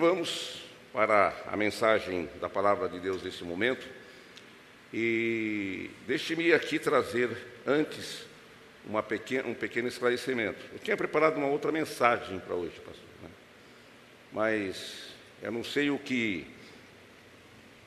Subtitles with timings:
[0.00, 0.62] Vamos
[0.94, 3.86] para a mensagem da palavra de Deus nesse momento.
[4.94, 7.28] E deixe-me aqui trazer
[7.66, 8.24] antes
[9.06, 10.58] pequena, um pequeno esclarecimento.
[10.72, 13.28] Eu tinha preparado uma outra mensagem para hoje, pastor, né?
[14.32, 15.10] mas
[15.42, 16.46] eu não sei o que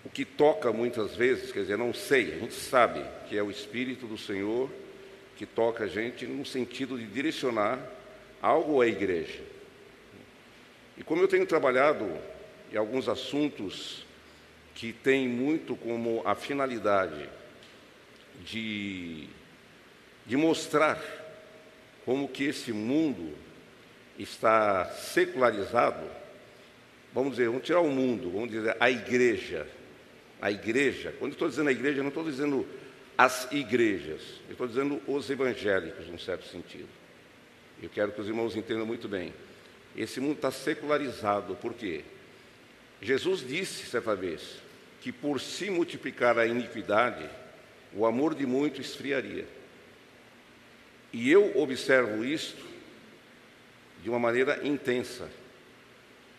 [0.05, 3.50] o que toca muitas vezes, quer dizer, não sei, a gente sabe que é o
[3.50, 4.70] Espírito do Senhor
[5.36, 7.80] que toca a gente no sentido de direcionar
[8.39, 9.52] algo à igreja.
[10.98, 12.09] E como eu tenho trabalhado
[12.71, 14.05] em alguns assuntos
[14.76, 17.30] que têm muito como a finalidade
[18.45, 19.27] de,
[20.26, 21.02] de mostrar
[22.05, 23.34] como que esse mundo
[24.17, 26.05] está secularizado,
[27.14, 29.67] vamos dizer, vamos tirar o mundo, vamos dizer a igreja.
[30.41, 32.67] A igreja, quando estou dizendo a igreja, não estou dizendo
[33.17, 36.89] as igrejas, eu estou dizendo os evangélicos, num certo sentido.
[37.81, 39.34] Eu quero que os irmãos entendam muito bem.
[39.95, 42.03] Esse mundo está secularizado, por quê?
[43.02, 44.41] Jesus disse certa vez
[45.02, 47.30] que por se multiplicar a iniquidade,
[47.94, 49.45] o amor de muito esfriaria.
[51.11, 52.66] E eu observo isto
[54.02, 55.30] de uma maneira intensa.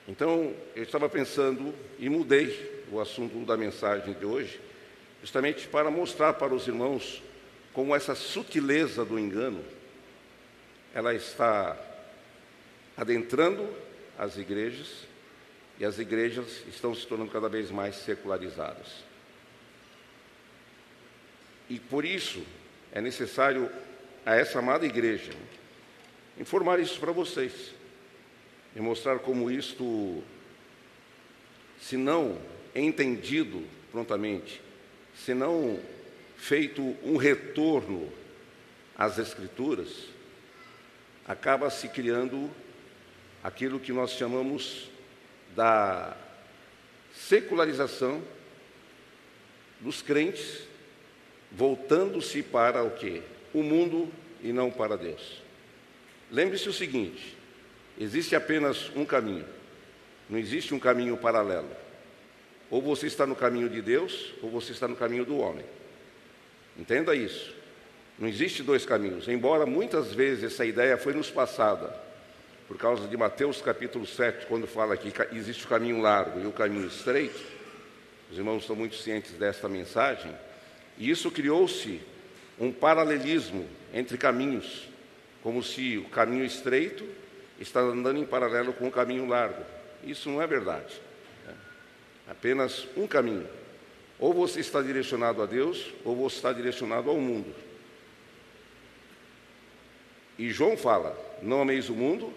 [0.09, 4.61] Então, eu estava pensando e mudei o assunto da mensagem de hoje,
[5.21, 7.23] justamente para mostrar para os irmãos
[7.73, 9.65] como essa sutileza do engano
[10.95, 11.77] ela está
[12.97, 13.69] adentrando
[14.19, 15.07] as igrejas
[15.79, 19.05] e as igrejas estão se tornando cada vez mais secularizadas.
[21.69, 22.45] E por isso
[22.93, 23.71] é necessário
[24.25, 25.33] a essa amada igreja
[26.39, 27.75] informar isso para vocês
[28.75, 30.23] e mostrar como isto,
[31.81, 32.41] se não
[32.75, 34.61] entendido prontamente,
[35.15, 35.79] se não
[36.37, 38.13] feito um retorno
[38.97, 40.09] às Escrituras,
[41.25, 42.51] acaba se criando
[43.45, 44.89] aquilo que nós chamamos
[45.55, 46.17] da
[47.13, 48.23] secularização
[49.79, 50.63] dos crentes,
[51.53, 53.23] voltando-se para o quê?
[53.53, 54.11] O mundo
[54.43, 55.43] e não para Deus.
[56.33, 57.37] Lembre-se o seguinte:
[58.01, 59.47] existe apenas um caminho,
[60.29, 61.71] não existe um caminho paralelo.
[62.71, 65.65] Ou você está no caminho de Deus, ou você está no caminho do homem.
[66.79, 67.55] Entenda isso.
[68.19, 72.04] Não existe dois caminhos, embora muitas vezes essa ideia foi nos passada,
[72.67, 76.53] por causa de Mateus capítulo 7, quando fala que existe o caminho largo e o
[76.53, 77.41] caminho estreito,
[78.31, 80.35] os irmãos estão muito cientes desta mensagem,
[80.97, 82.01] e isso criou-se
[82.59, 84.89] um paralelismo entre caminhos,
[85.43, 87.07] como se o caminho estreito
[87.61, 89.63] está andando em paralelo com o caminho largo.
[90.03, 91.01] Isso não é verdade.
[91.47, 91.55] Né?
[92.29, 93.47] Apenas um caminho.
[94.19, 97.55] Ou você está direcionado a Deus, ou você está direcionado ao mundo.
[100.39, 102.33] E João fala: Não ameis o mundo,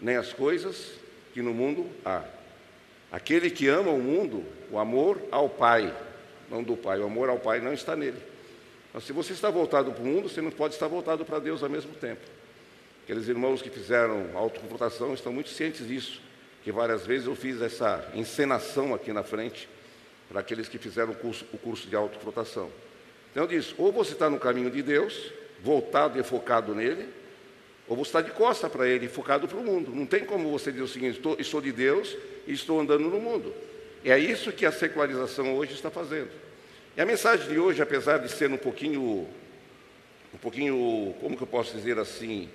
[0.00, 0.92] nem as coisas
[1.32, 2.22] que no mundo há.
[3.10, 5.94] Aquele que ama o mundo, o amor ao Pai,
[6.50, 8.20] não do Pai, o amor ao Pai não está nele.
[8.92, 11.62] Mas se você está voltado para o mundo, você não pode estar voltado para Deus
[11.62, 12.22] ao mesmo tempo.
[13.04, 16.22] Aqueles irmãos que fizeram autoconfrontação estão muito cientes disso,
[16.62, 19.68] que várias vezes eu fiz essa encenação aqui na frente
[20.28, 22.70] para aqueles que fizeram o curso, o curso de autoconfrontação.
[23.30, 25.32] Então eu disse, ou você está no caminho de Deus,
[25.62, 27.08] voltado e focado nele,
[27.86, 29.94] ou você está de costa para ele, focado para o mundo.
[29.94, 33.54] Não tem como você dizer o seguinte: estou, de Deus e estou andando no mundo.
[34.04, 36.30] É isso que a secularização hoje está fazendo.
[36.96, 39.26] E a mensagem de hoje, apesar de ser um pouquinho,
[40.32, 42.48] um pouquinho, como que eu posso dizer assim,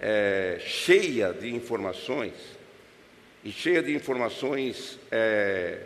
[0.00, 2.34] é, cheia de informações,
[3.44, 5.80] e cheia de informações é,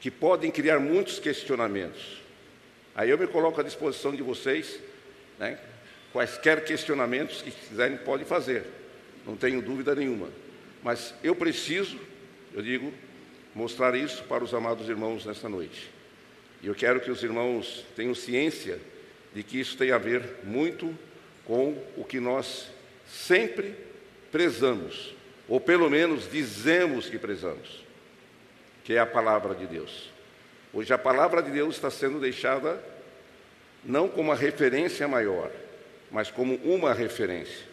[0.00, 2.22] que podem criar muitos questionamentos.
[2.94, 4.78] Aí eu me coloco à disposição de vocês
[5.38, 5.58] né?
[6.14, 8.62] Quaisquer questionamentos que quiserem, podem fazer,
[9.26, 10.28] não tenho dúvida nenhuma.
[10.80, 11.98] Mas eu preciso,
[12.54, 12.94] eu digo,
[13.52, 15.90] mostrar isso para os amados irmãos nesta noite.
[16.62, 18.78] E eu quero que os irmãos tenham ciência
[19.34, 20.96] de que isso tem a ver muito
[21.44, 22.68] com o que nós
[23.08, 23.74] sempre
[24.30, 25.16] prezamos,
[25.48, 27.84] ou pelo menos dizemos que prezamos,
[28.84, 30.12] que é a palavra de Deus.
[30.72, 32.80] Hoje a palavra de Deus está sendo deixada
[33.84, 35.50] não como a referência maior,
[36.14, 37.66] mas como uma referência.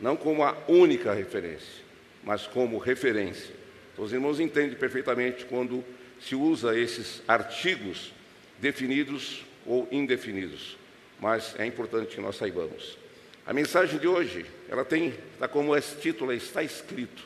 [0.00, 1.84] Não como a única referência,
[2.24, 3.54] mas como referência.
[3.92, 5.84] Então, os irmãos entendem perfeitamente quando
[6.20, 8.12] se usa esses artigos
[8.58, 10.76] definidos ou indefinidos,
[11.20, 12.98] mas é importante que nós saibamos.
[13.46, 17.22] A mensagem de hoje, ela tem, está como esse título, está escrito.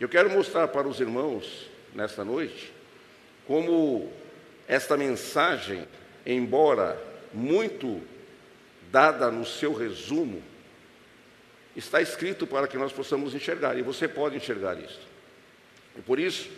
[0.00, 2.72] Eu quero mostrar para os irmãos, nesta noite,
[3.46, 4.10] como
[4.66, 5.86] esta mensagem
[6.24, 6.98] embora
[7.34, 8.00] muito
[8.90, 10.42] dada no seu resumo,
[11.76, 15.00] está escrito para que nós possamos enxergar, e você pode enxergar isso.
[15.96, 16.50] E por isso,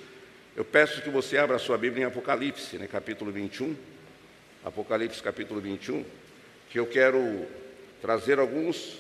[0.56, 3.76] eu peço que você abra a sua Bíblia em Apocalipse, né, capítulo 21.
[4.64, 6.04] Apocalipse, capítulo 21,
[6.68, 7.46] que eu quero
[8.02, 8.98] trazer alguns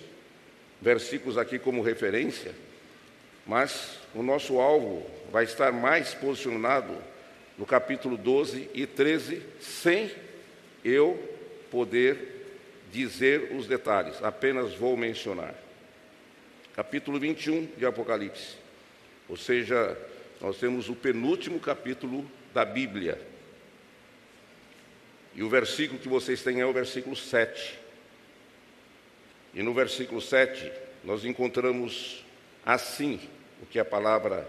[0.80, 2.54] versículos aqui como referência,
[3.46, 6.96] mas o nosso alvo vai estar mais posicionado
[7.58, 10.10] no capítulo 12 e 13, sem
[10.82, 11.22] eu
[11.70, 12.39] poder
[12.92, 15.54] dizer os detalhes, apenas vou mencionar.
[16.74, 18.56] Capítulo 21 de Apocalipse,
[19.28, 19.96] ou seja,
[20.40, 23.20] nós temos o penúltimo capítulo da Bíblia.
[25.34, 27.78] E o versículo que vocês têm é o versículo 7.
[29.54, 30.72] E no versículo 7,
[31.04, 32.24] nós encontramos
[32.64, 33.20] assim
[33.62, 34.48] o que a palavra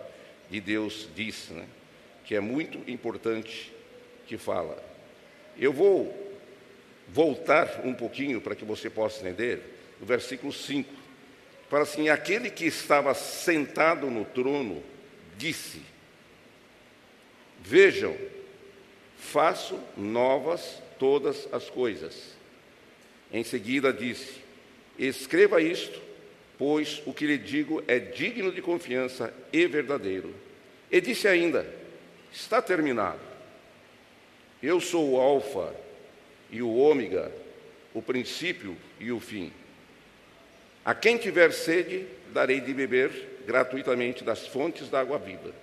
[0.49, 1.65] de Deus diz, né?
[2.25, 3.71] que é muito importante
[4.25, 4.81] que fala.
[5.57, 6.31] Eu vou
[7.11, 9.61] voltar um pouquinho para que você possa entender,
[10.01, 10.91] o versículo 5.
[11.69, 14.81] Fala assim: aquele que estava sentado no trono
[15.37, 15.81] disse:
[17.59, 18.15] Vejam,
[19.17, 22.35] faço novas todas as coisas.
[23.31, 24.41] Em seguida disse:
[24.97, 26.01] Escreva isto,
[26.57, 30.33] pois o que lhe digo é digno de confiança e verdadeiro.
[30.89, 31.65] E disse ainda:
[32.31, 33.31] Está terminado.
[34.61, 35.73] Eu sou o Alfa
[36.51, 37.31] e o Ômega,
[37.94, 39.51] o princípio e o fim.
[40.83, 45.53] A quem tiver sede, darei de beber gratuitamente das fontes da água viva.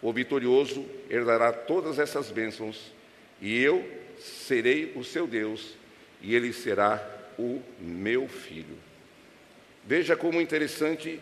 [0.00, 2.92] O vitorioso herdará todas essas bênçãos,
[3.40, 3.86] e eu
[4.18, 5.74] serei o seu Deus,
[6.22, 7.02] e ele será
[7.38, 8.78] o meu filho.
[9.84, 11.20] Veja como interessante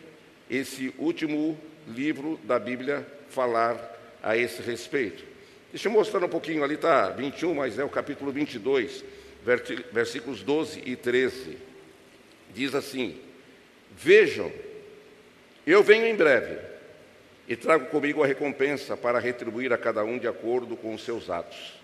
[0.50, 1.58] esse último
[1.88, 5.24] livro da Bíblia falar a esse respeito.
[5.70, 9.04] Deixa eu mostrar um pouquinho, ali está 21, mas é o capítulo 22,
[9.92, 11.58] versículos 12 e 13.
[12.54, 13.20] Diz assim:
[13.94, 14.50] Vejam,
[15.66, 16.58] eu venho em breve
[17.46, 21.28] e trago comigo a recompensa para retribuir a cada um de acordo com os seus
[21.28, 21.74] atos.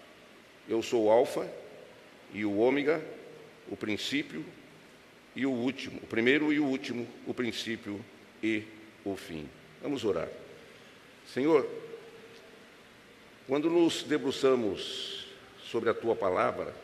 [0.66, 1.46] Eu sou o Alfa
[2.32, 3.02] e o Ômega,
[3.70, 4.44] o princípio
[5.37, 8.02] e o último, o primeiro e o último, o princípio
[8.42, 8.62] e
[9.04, 9.46] o fim.
[9.82, 10.28] Vamos orar.
[11.26, 11.69] Senhor,
[13.46, 15.26] quando nos debruçamos
[15.64, 16.75] sobre a tua palavra,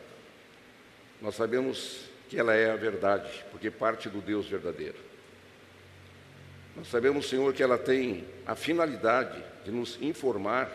[1.21, 4.97] nós sabemos que ela é a verdade, porque parte do Deus verdadeiro.
[6.75, 10.71] Nós sabemos, Senhor, que ela tem a finalidade de nos informar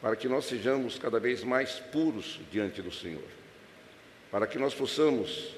[0.00, 3.22] para que nós sejamos cada vez mais puros diante do Senhor,
[4.30, 5.54] para que nós possamos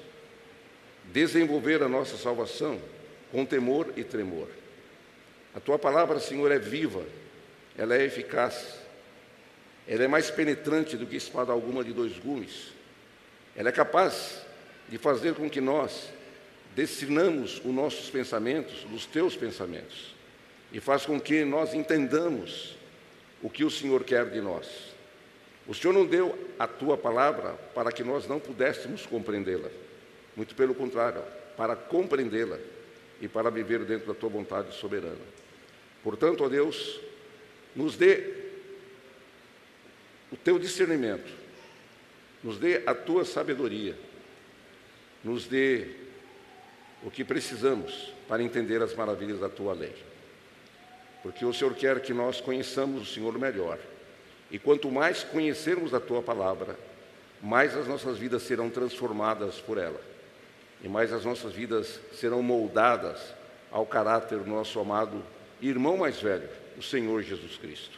[1.05, 2.79] desenvolver a nossa salvação
[3.31, 4.47] com temor e tremor.
[5.55, 7.03] A tua palavra, Senhor, é viva,
[7.77, 8.84] ela é eficaz,
[9.87, 12.73] ela é mais penetrante do que espada alguma de dois gumes,
[13.55, 14.41] ela é capaz
[14.89, 16.09] de fazer com que nós
[16.75, 20.13] destinamos os nossos pensamentos dos teus pensamentos
[20.71, 22.75] e faz com que nós entendamos
[23.41, 24.67] o que o Senhor quer de nós.
[25.67, 29.69] O Senhor não deu a tua palavra para que nós não pudéssemos compreendê-la.
[30.35, 31.23] Muito pelo contrário,
[31.55, 32.57] para compreendê-la
[33.21, 35.15] e para viver dentro da tua vontade soberana.
[36.03, 36.99] Portanto, ó Deus,
[37.75, 38.44] nos dê
[40.35, 41.31] o teu discernimento,
[42.43, 43.95] nos dê a tua sabedoria,
[45.23, 45.87] nos dê
[47.01, 49.95] o que precisamos para entender as maravilhas da tua lei.
[51.23, 53.79] Porque o Senhor quer que nós conheçamos o Senhor melhor.
[54.51, 56.77] E quanto mais conhecermos a tua palavra,
[57.41, 60.01] mais as nossas vidas serão transformadas por ela.
[60.83, 63.33] E mais as nossas vidas serão moldadas
[63.71, 65.23] ao caráter do nosso amado
[65.61, 67.97] irmão mais velho, o Senhor Jesus Cristo.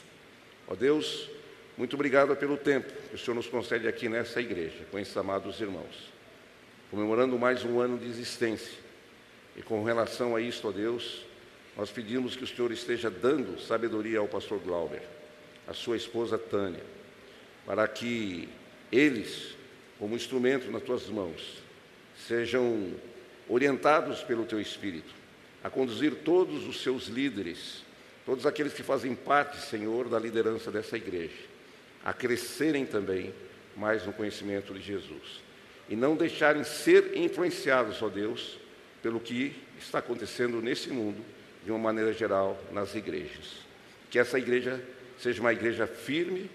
[0.67, 1.29] Ó Deus,
[1.77, 5.61] muito obrigado pelo tempo que o Senhor nos concede aqui nessa igreja, com esses amados
[5.61, 6.11] irmãos,
[6.89, 8.79] comemorando mais um ano de existência.
[9.55, 11.23] E com relação a isto, ó Deus,
[11.77, 15.03] nós pedimos que o Senhor esteja dando sabedoria ao pastor Glauber,
[15.67, 16.83] à sua esposa Tânia,
[17.65, 18.49] para que
[18.91, 19.55] eles,
[19.99, 21.61] como instrumento nas tuas mãos,
[22.27, 22.91] sejam
[23.47, 25.13] orientados pelo teu Espírito
[25.63, 27.83] a conduzir todos os seus líderes,
[28.25, 31.35] todos aqueles que fazem parte, Senhor, da liderança dessa igreja,
[32.07, 33.33] a crescerem também
[33.75, 35.41] mais no conhecimento de Jesus
[35.89, 38.57] e não deixarem ser influenciados, ó Deus,
[39.03, 41.21] pelo que está acontecendo nesse mundo,
[41.65, 43.57] de uma maneira geral, nas igrejas.
[44.09, 44.81] Que essa igreja
[45.19, 46.49] seja uma igreja firme,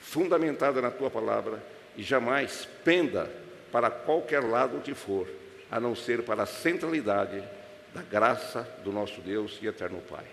[0.00, 1.64] fundamentada na tua palavra
[1.96, 3.30] e jamais penda
[3.70, 5.28] para qualquer lado que for,
[5.70, 7.44] a não ser para a centralidade
[7.94, 10.24] da graça do nosso Deus e eterno Pai.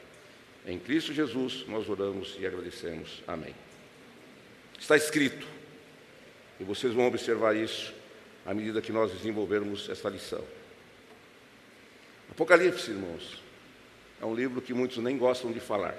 [0.66, 3.22] Em Cristo Jesus nós oramos e agradecemos.
[3.28, 3.54] Amém.
[4.80, 5.48] Está escrito,
[6.60, 7.94] e vocês vão observar isso
[8.46, 10.44] à medida que nós desenvolvermos esta lição.
[12.30, 13.42] Apocalipse, irmãos,
[14.22, 15.96] é um livro que muitos nem gostam de falar.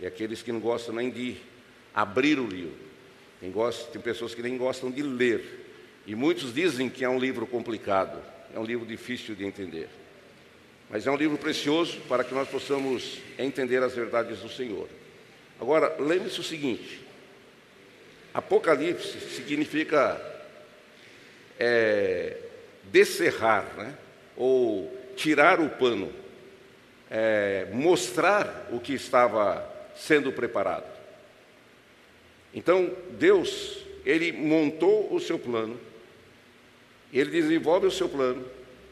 [0.00, 1.36] e aqueles que não gostam nem de
[1.94, 2.76] abrir o livro.
[3.40, 5.64] Tem, gosta, tem pessoas que nem gostam de ler.
[6.06, 8.20] E muitos dizem que é um livro complicado,
[8.52, 9.88] é um livro difícil de entender.
[10.90, 14.88] Mas é um livro precioso para que nós possamos entender as verdades do Senhor.
[15.60, 17.03] Agora, lembre-se o seguinte:
[18.34, 20.20] Apocalipse significa
[21.58, 22.36] é,
[22.90, 23.94] descerrar, né?
[24.36, 26.12] ou tirar o pano,
[27.08, 29.64] é, mostrar o que estava
[29.94, 30.92] sendo preparado.
[32.52, 35.78] Então, Deus, ele montou o seu plano,
[37.12, 38.44] ele desenvolve o seu plano,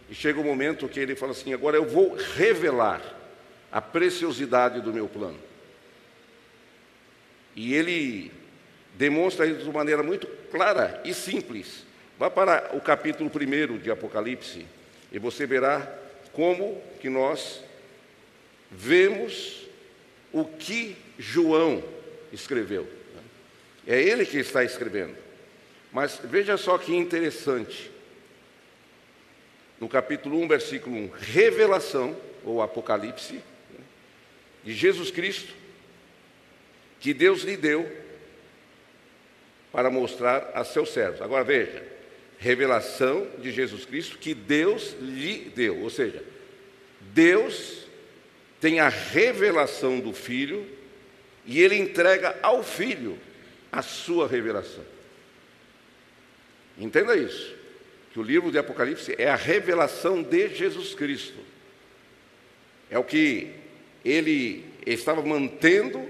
[0.09, 3.03] e chega o um momento que ele fala assim: agora eu vou revelar
[3.73, 5.39] a preciosidade do meu plano.
[7.57, 8.31] E ele
[8.95, 11.85] demonstra isso de maneira muito clara e simples.
[12.19, 14.67] Vá para o capítulo 1 de Apocalipse
[15.11, 15.93] e você verá
[16.33, 17.63] como que nós
[18.71, 19.67] vemos
[20.33, 21.83] o que João
[22.33, 22.89] escreveu.
[23.87, 25.17] É ele que está escrevendo.
[25.93, 27.91] Mas veja só que interessante.
[29.79, 33.41] No capítulo 1, versículo 1, revelação, ou Apocalipse,
[34.65, 35.53] de Jesus Cristo,
[37.01, 38.01] que Deus lhe deu
[39.73, 41.23] para mostrar a seus servos.
[41.23, 41.83] Agora veja,
[42.38, 46.23] revelação de Jesus Cristo que Deus lhe deu, ou seja,
[47.00, 47.87] Deus
[48.61, 50.67] tem a revelação do Filho
[51.47, 53.19] e ele entrega ao Filho
[53.73, 54.85] a sua revelação.
[56.79, 57.55] Entenda isso,
[58.12, 61.38] que o livro de Apocalipse é a revelação de Jesus Cristo.
[62.91, 63.50] É o que
[64.05, 66.07] ele estava mantendo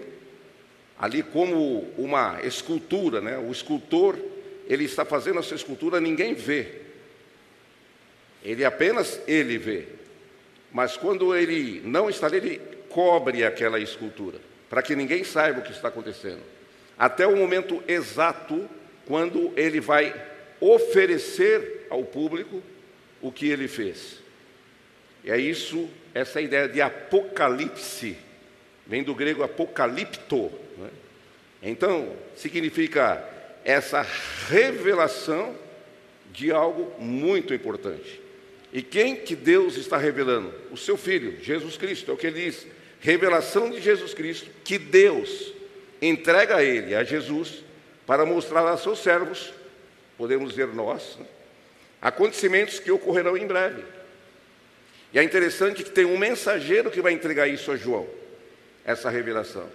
[1.03, 3.37] ali como uma escultura, né?
[3.37, 4.17] O escultor,
[4.69, 6.77] ele está fazendo essa escultura, ninguém vê.
[8.45, 9.89] Ele apenas ele vê.
[10.71, 14.39] Mas quando ele não está ali, ele cobre aquela escultura,
[14.71, 16.41] para que ninguém saiba o que está acontecendo.
[16.97, 18.71] Até o momento exato
[19.05, 20.15] quando ele vai
[20.61, 22.63] oferecer ao público
[23.21, 24.21] o que ele fez.
[25.25, 28.17] E é isso, essa ideia de apocalipse,
[28.87, 30.62] vem do grego apocalipto.
[31.63, 33.25] Então, significa
[33.65, 34.05] essa
[34.49, 35.57] revelação
[36.33, 38.21] de algo muito importante.
[38.73, 40.53] E quem que Deus está revelando?
[40.71, 42.11] O seu Filho, Jesus Cristo.
[42.11, 42.67] É o que ele diz.
[43.01, 45.53] Revelação de Jesus Cristo, que Deus
[46.01, 47.63] entrega a ele, a Jesus,
[48.07, 49.53] para mostrar a seus servos,
[50.17, 51.27] podemos dizer nós, né?
[52.01, 53.85] acontecimentos que ocorrerão em breve.
[55.13, 58.09] E é interessante que tem um mensageiro que vai entregar isso a João,
[58.85, 59.69] essa revelação.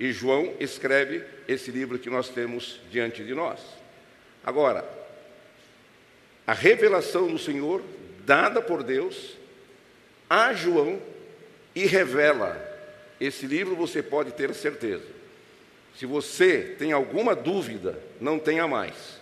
[0.00, 3.60] E João escreve esse livro que nós temos diante de nós.
[4.42, 4.82] Agora,
[6.46, 7.82] a revelação do Senhor
[8.24, 9.36] dada por Deus
[10.28, 10.98] a João
[11.74, 12.68] e revela.
[13.20, 15.04] Esse livro você pode ter certeza.
[15.98, 19.20] Se você tem alguma dúvida, não tenha mais.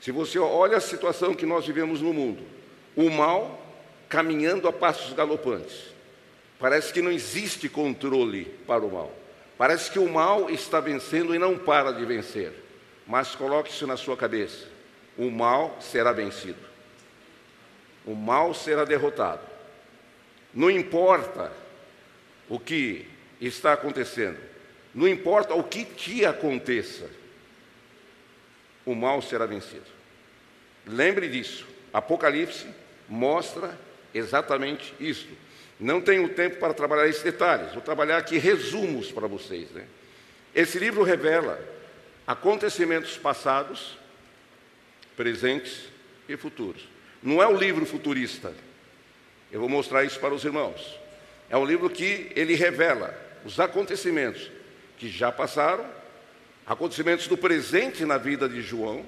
[0.00, 2.42] Se você olha a situação que nós vivemos no mundo,
[2.96, 3.62] o mal
[4.08, 5.94] caminhando a passos galopantes.
[6.58, 9.25] Parece que não existe controle para o mal.
[9.58, 12.52] Parece que o mal está vencendo e não para de vencer.
[13.06, 14.66] Mas coloque isso na sua cabeça:
[15.16, 16.76] o mal será vencido
[18.06, 19.42] o mal será derrotado.
[20.54, 21.52] Não importa
[22.48, 23.06] o que
[23.40, 24.38] está acontecendo,
[24.94, 27.10] não importa o que te aconteça,
[28.86, 29.84] o mal será vencido.
[30.86, 31.66] Lembre disso.
[31.92, 32.68] Apocalipse
[33.08, 33.76] mostra
[34.14, 35.28] exatamente isso.
[35.78, 39.70] Não tenho tempo para trabalhar esses detalhes, vou trabalhar aqui resumos para vocês.
[39.70, 39.84] Né?
[40.54, 41.60] Esse livro revela
[42.26, 43.98] acontecimentos passados,
[45.16, 45.84] presentes
[46.28, 46.88] e futuros.
[47.22, 48.52] Não é um livro futurista.
[49.52, 50.98] Eu vou mostrar isso para os irmãos.
[51.48, 54.50] É um livro que ele revela os acontecimentos
[54.98, 55.86] que já passaram,
[56.66, 59.04] acontecimentos do presente na vida de João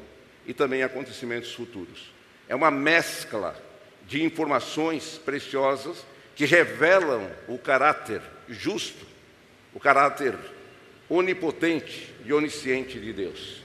[0.46, 2.10] e também acontecimentos futuros.
[2.48, 3.60] É uma mescla
[4.06, 6.04] de informações preciosas
[6.38, 9.04] que revelam o caráter justo,
[9.75, 10.37] o caráter
[11.11, 13.61] onipotente e onisciente de Deus.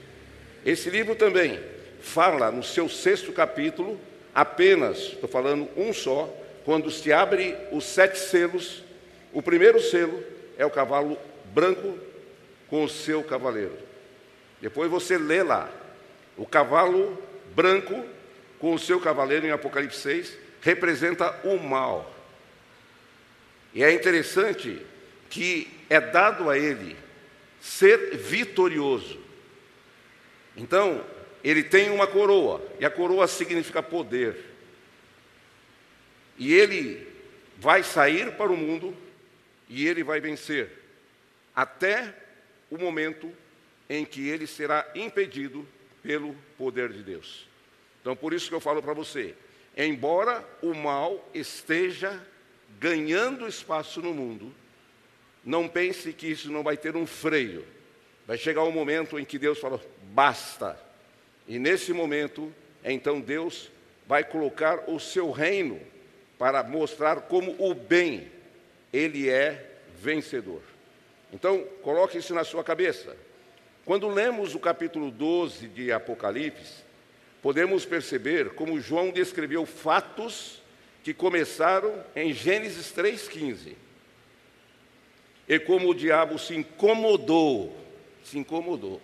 [0.66, 1.62] Esse livro também
[2.00, 3.96] fala no seu sexto capítulo
[4.34, 6.28] apenas, estou falando um só,
[6.64, 8.82] quando se abre os sete selos,
[9.32, 10.20] o primeiro selo
[10.58, 11.16] é o cavalo
[11.54, 11.96] branco
[12.68, 13.78] com o seu cavaleiro.
[14.60, 15.70] Depois você lê lá,
[16.36, 17.16] o cavalo
[17.54, 18.04] branco
[18.58, 22.13] com o seu cavaleiro em Apocalipse 6 representa o mal.
[23.74, 24.80] E é interessante
[25.28, 26.96] que é dado a ele
[27.60, 29.20] ser vitorioso.
[30.56, 31.04] Então,
[31.42, 34.36] ele tem uma coroa, e a coroa significa poder.
[36.38, 37.06] E ele
[37.58, 38.96] vai sair para o mundo
[39.68, 40.70] e ele vai vencer.
[41.54, 42.12] até
[42.70, 43.32] o momento
[43.88, 45.66] em que ele será impedido
[46.02, 47.46] pelo poder de Deus.
[48.00, 49.34] Então, por isso que eu falo para você:
[49.76, 52.20] embora o mal esteja
[52.84, 54.52] ganhando espaço no mundo,
[55.42, 57.64] não pense que isso não vai ter um freio.
[58.26, 59.80] Vai chegar um momento em que Deus fala:
[60.12, 60.78] basta.
[61.48, 62.52] E nesse momento,
[62.84, 63.70] então Deus
[64.06, 65.80] vai colocar o seu reino
[66.38, 68.30] para mostrar como o bem
[68.92, 70.60] ele é vencedor.
[71.32, 73.16] Então, coloque isso na sua cabeça.
[73.86, 76.84] Quando lemos o capítulo 12 de Apocalipse,
[77.40, 80.62] podemos perceber como João descreveu fatos
[81.04, 83.74] que começaram em Gênesis 3,15.
[85.46, 87.76] E como o diabo se incomodou,
[88.24, 89.00] se incomodou.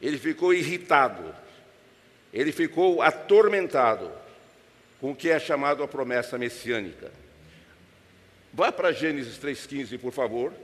[0.00, 1.34] Ele ficou irritado,
[2.32, 4.10] ele ficou atormentado
[5.00, 7.12] com o que é chamado a promessa messiânica.
[8.54, 10.54] Vá para Gênesis 3,15, por favor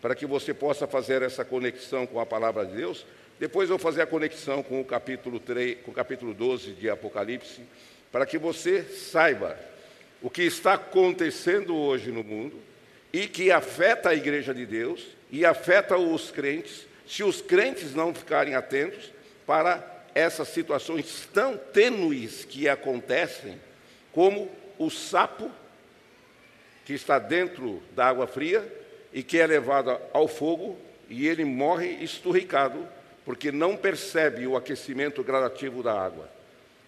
[0.00, 3.04] para que você possa fazer essa conexão com a palavra de Deus.
[3.38, 6.88] Depois eu vou fazer a conexão com o capítulo 3, com o capítulo 12 de
[6.88, 7.62] Apocalipse,
[8.12, 9.56] para que você saiba
[10.22, 12.56] o que está acontecendo hoje no mundo
[13.12, 18.14] e que afeta a igreja de Deus e afeta os crentes, se os crentes não
[18.14, 19.12] ficarem atentos
[19.46, 23.60] para essas situações tão tênues que acontecem,
[24.12, 25.50] como o sapo
[26.84, 28.66] que está dentro da água fria
[29.12, 30.76] e que é levado ao fogo
[31.08, 32.86] e ele morre esturricado
[33.24, 36.39] porque não percebe o aquecimento gradativo da água.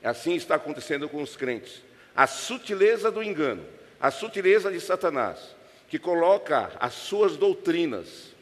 [0.02, 1.82] Assim está acontecendo com os crentes.
[2.14, 3.64] A sutileza do engano,
[4.00, 5.38] a sutileza de Satanás,
[5.88, 8.32] que coloca as suas doutrinas,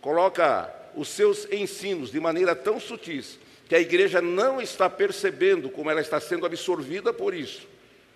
[0.00, 5.90] coloca os seus ensinos de maneira tão sutis que a igreja não está percebendo como
[5.90, 7.66] ela está sendo absorvida por isso.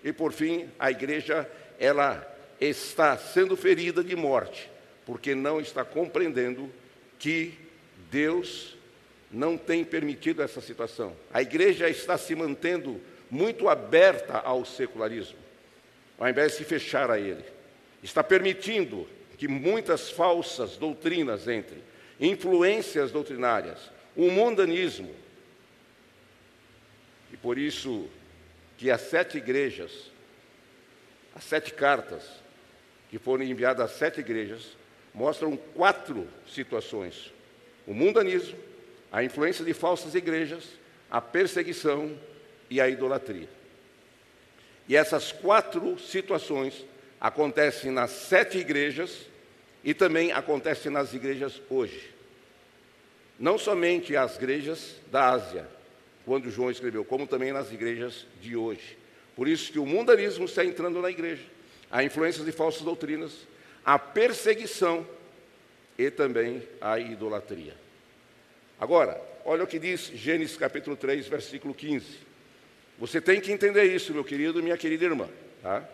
[0.03, 2.27] E por fim, a igreja ela
[2.59, 4.69] está sendo ferida de morte
[5.05, 6.69] porque não está compreendendo
[7.19, 7.53] que
[8.09, 8.77] Deus
[9.31, 11.15] não tem permitido essa situação.
[11.31, 15.37] A igreja está se mantendo muito aberta ao secularismo,
[16.19, 17.43] ao invés de se fechar a ele.
[18.03, 21.81] Está permitindo que muitas falsas doutrinas entrem,
[22.19, 23.79] influências doutrinárias,
[24.15, 25.15] o mundanismo.
[27.31, 28.09] E por isso
[28.77, 30.11] que as sete igrejas,
[31.33, 32.23] as sete cartas
[33.09, 34.75] que foram enviadas às sete igrejas,
[35.13, 37.31] mostram quatro situações:
[37.87, 38.57] o mundanismo,
[39.11, 40.63] a influência de falsas igrejas,
[41.09, 42.17] a perseguição
[42.69, 43.49] e a idolatria.
[44.87, 46.85] E essas quatro situações
[47.19, 49.27] acontecem nas sete igrejas
[49.83, 52.11] e também acontecem nas igrejas hoje.
[53.37, 55.67] Não somente as igrejas da Ásia,
[56.25, 58.97] quando João escreveu, como também nas igrejas de hoje.
[59.35, 61.43] Por isso que o mundanismo está entrando na igreja,
[61.89, 63.47] a influência de falsas doutrinas,
[63.83, 65.05] a perseguição
[65.97, 67.75] e também a idolatria.
[68.81, 72.17] Agora, olha o que diz Gênesis capítulo 3, versículo 15.
[72.97, 75.29] Você tem que entender isso, meu querido e minha querida irmã.
[75.61, 75.87] Tá?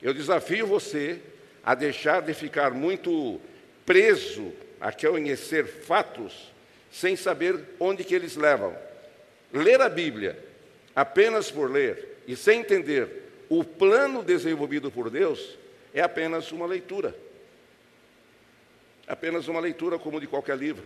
[0.00, 1.20] Eu desafio você
[1.62, 3.38] a deixar de ficar muito
[3.84, 6.50] preso a conhecer fatos
[6.90, 8.74] sem saber onde que eles levam.
[9.52, 10.42] Ler a Bíblia
[10.96, 15.58] apenas por ler e sem entender o plano desenvolvido por Deus
[15.92, 17.14] é apenas uma leitura
[19.10, 20.84] apenas uma leitura como de qualquer livro,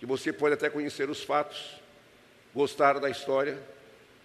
[0.00, 1.78] que você pode até conhecer os fatos,
[2.54, 3.58] gostar da história,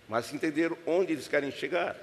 [0.08, 1.98] mas entender onde eles querem chegar.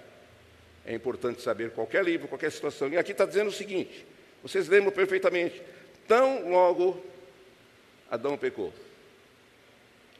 [0.84, 2.90] É importante saber qualquer livro, qualquer situação.
[2.90, 4.04] E aqui está dizendo o seguinte:
[4.42, 5.62] vocês lembram perfeitamente,
[6.06, 7.02] tão logo
[8.10, 8.74] Adão pecou.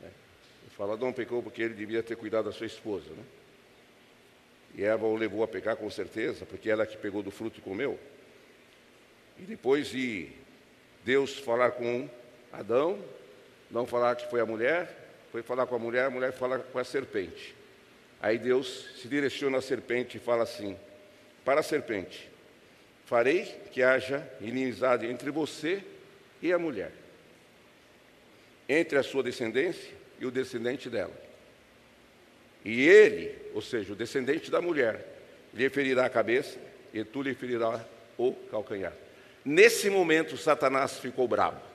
[0.02, 3.10] É, eu falo Adão pecou porque ele devia ter cuidado da sua esposa.
[3.10, 3.22] Né?
[4.76, 7.62] E Eva o levou a pecar com certeza, porque ela que pegou do fruto e
[7.62, 8.00] comeu.
[9.38, 10.30] E depois de
[11.04, 12.08] Deus falar com
[12.50, 12.98] Adão,
[13.72, 16.78] não falar que foi a mulher, foi falar com a mulher, a mulher fala com
[16.78, 17.54] a serpente.
[18.20, 20.76] Aí Deus se direciona à serpente e fala assim:
[21.44, 22.30] Para a serpente,
[23.06, 25.82] farei que haja inimizade entre você
[26.42, 26.92] e a mulher,
[28.68, 31.14] entre a sua descendência e o descendente dela.
[32.64, 35.04] E ele, ou seja, o descendente da mulher,
[35.52, 36.58] lhe ferirá a cabeça
[36.92, 37.84] e tu lhe ferirá
[38.18, 38.92] o calcanhar.
[39.44, 41.71] Nesse momento, Satanás ficou bravo.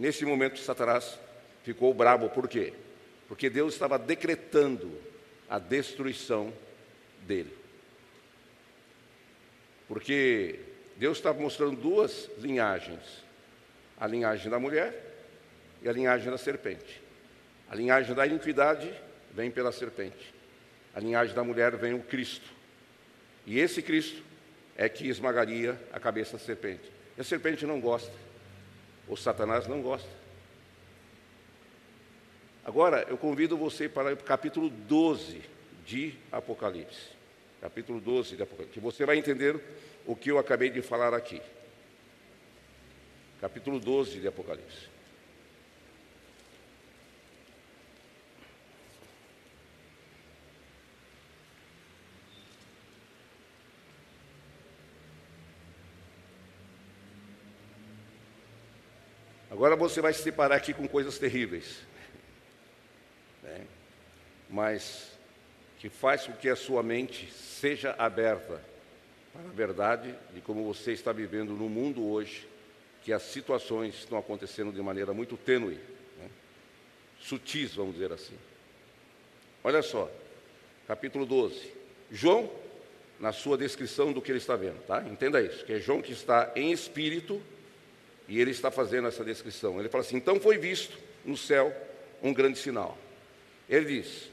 [0.00, 1.18] Nesse momento, Satanás
[1.62, 2.72] ficou bravo, por quê?
[3.28, 4.90] Porque Deus estava decretando
[5.46, 6.50] a destruição
[7.26, 7.54] dele.
[9.86, 10.58] Porque
[10.96, 13.22] Deus estava mostrando duas linhagens:
[13.98, 14.98] a linhagem da mulher
[15.82, 17.02] e a linhagem da serpente.
[17.68, 18.90] A linhagem da iniquidade
[19.34, 20.32] vem pela serpente,
[20.94, 22.50] a linhagem da mulher vem o Cristo.
[23.44, 24.22] E esse Cristo
[24.78, 26.90] é que esmagaria a cabeça da serpente.
[27.18, 28.29] E a serpente não gosta.
[29.10, 30.08] O Satanás não gosta.
[32.64, 35.42] Agora, eu convido você para o capítulo 12
[35.84, 37.08] de Apocalipse.
[37.60, 38.74] Capítulo 12 de Apocalipse.
[38.74, 39.60] Que você vai entender
[40.06, 41.42] o que eu acabei de falar aqui.
[43.40, 44.89] Capítulo 12 de Apocalipse.
[59.60, 61.80] Agora você vai se separar aqui com coisas terríveis.
[63.42, 63.66] Né?
[64.48, 65.10] Mas
[65.78, 68.64] que faz com que a sua mente seja aberta
[69.30, 72.48] para a verdade de como você está vivendo no mundo hoje,
[73.02, 75.78] que as situações estão acontecendo de maneira muito tênue,
[76.18, 76.30] né?
[77.20, 78.38] sutis, vamos dizer assim.
[79.62, 80.10] Olha só,
[80.88, 81.70] capítulo 12.
[82.10, 82.50] João,
[83.18, 85.02] na sua descrição do que ele está vendo, tá?
[85.02, 87.42] Entenda isso, que é João que está em espírito
[88.30, 89.80] e ele está fazendo essa descrição.
[89.80, 91.74] Ele fala assim: então foi visto no céu
[92.22, 92.96] um grande sinal.
[93.68, 94.30] Ele diz: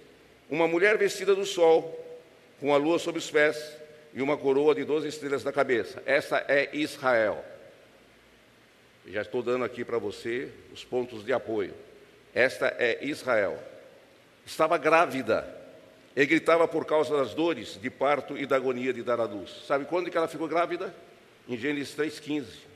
[0.47, 1.99] uma mulher vestida do sol,
[2.59, 3.75] com a lua sob os pés
[4.13, 6.01] e uma coroa de doze estrelas na cabeça.
[6.05, 7.43] Essa é Israel.
[9.07, 11.73] Já estou dando aqui para você os pontos de apoio.
[12.35, 13.57] Esta é Israel.
[14.45, 15.47] Estava grávida
[16.15, 19.63] e gritava por causa das dores de parto e da agonia de dar à luz.
[19.65, 20.93] Sabe quando que ela ficou grávida?
[21.49, 22.66] Em Gênesis 3,15.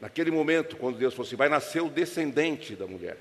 [0.00, 3.16] Naquele momento, quando Deus falou assim, vai nascer o descendente da mulher.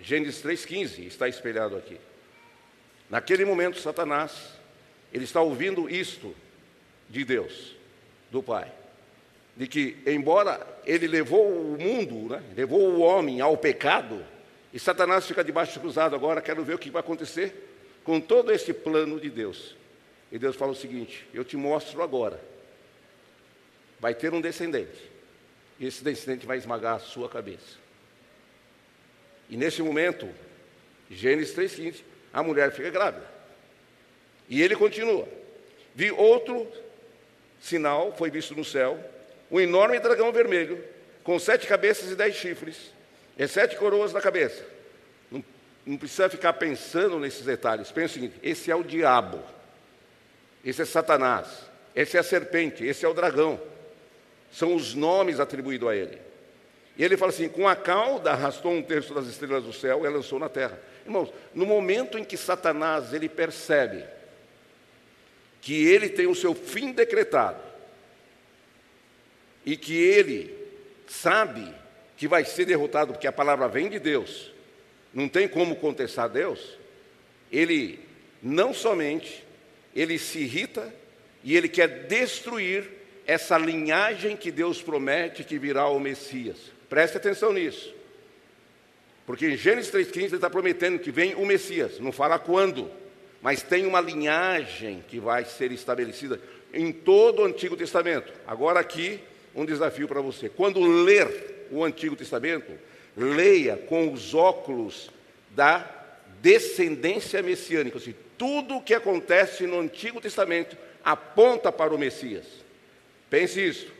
[0.00, 1.98] Gênesis 3,15 está espelhado aqui.
[3.08, 4.52] Naquele momento, Satanás,
[5.12, 6.34] ele está ouvindo isto
[7.08, 7.76] de Deus,
[8.30, 8.70] do Pai.
[9.56, 14.24] De que, embora ele levou o mundo, né, levou o homem ao pecado,
[14.72, 17.70] e Satanás fica debaixo cruzado agora, quero ver o que vai acontecer
[18.02, 19.76] com todo esse plano de Deus.
[20.30, 22.53] E Deus fala o seguinte: eu te mostro agora
[24.04, 25.10] vai ter um descendente.
[25.80, 27.78] E esse descendente vai esmagar a sua cabeça.
[29.48, 30.28] E nesse momento,
[31.10, 33.26] Gênesis 3,15, a mulher fica grávida.
[34.46, 35.26] E ele continua.
[35.94, 36.70] Vi outro
[37.58, 39.02] sinal, foi visto no céu,
[39.50, 40.84] um enorme dragão vermelho,
[41.22, 42.92] com sete cabeças e dez chifres,
[43.38, 44.66] e sete coroas na cabeça.
[45.30, 45.42] Não,
[45.86, 47.90] não precisa ficar pensando nesses detalhes.
[47.90, 49.42] Pensa o seguinte: esse é o diabo,
[50.62, 51.48] esse é Satanás,
[51.96, 53.72] esse é a serpente, esse é o dragão
[54.54, 56.16] são os nomes atribuídos a ele.
[56.96, 60.08] E ele fala assim: com a cauda arrastou um terço das estrelas do céu e
[60.08, 60.80] lançou na terra.
[61.04, 64.04] Irmãos, no momento em que Satanás ele percebe
[65.60, 67.60] que ele tem o seu fim decretado
[69.66, 70.56] e que ele
[71.08, 71.74] sabe
[72.16, 74.52] que vai ser derrotado porque a palavra vem de Deus,
[75.12, 76.78] não tem como contestar Deus,
[77.50, 77.98] ele
[78.42, 79.42] não somente
[79.96, 80.94] ele se irrita
[81.42, 86.56] e ele quer destruir essa linhagem que Deus promete que virá o Messias.
[86.88, 87.94] Preste atenção nisso.
[89.26, 92.90] Porque em Gênesis 3,15 ele está prometendo que vem o Messias, não fala quando,
[93.40, 96.40] mas tem uma linhagem que vai ser estabelecida
[96.72, 98.32] em todo o Antigo Testamento.
[98.46, 99.20] Agora aqui
[99.54, 100.48] um desafio para você.
[100.48, 102.72] Quando ler o Antigo Testamento,
[103.16, 105.10] leia com os óculos
[105.50, 105.88] da
[106.40, 107.96] descendência messiânica.
[107.96, 112.63] Ou seja, tudo o que acontece no Antigo Testamento aponta para o Messias.
[113.34, 113.92] Pense isso.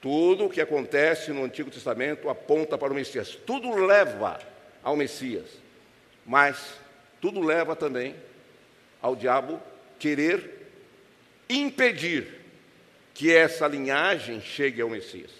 [0.00, 3.34] Tudo o que acontece no Antigo Testamento aponta para o Messias.
[3.44, 4.38] Tudo leva
[4.84, 5.46] ao Messias.
[6.24, 6.74] Mas
[7.20, 8.14] tudo leva também
[9.02, 9.60] ao diabo
[9.98, 10.68] querer
[11.50, 12.40] impedir
[13.12, 15.32] que essa linhagem chegue ao Messias.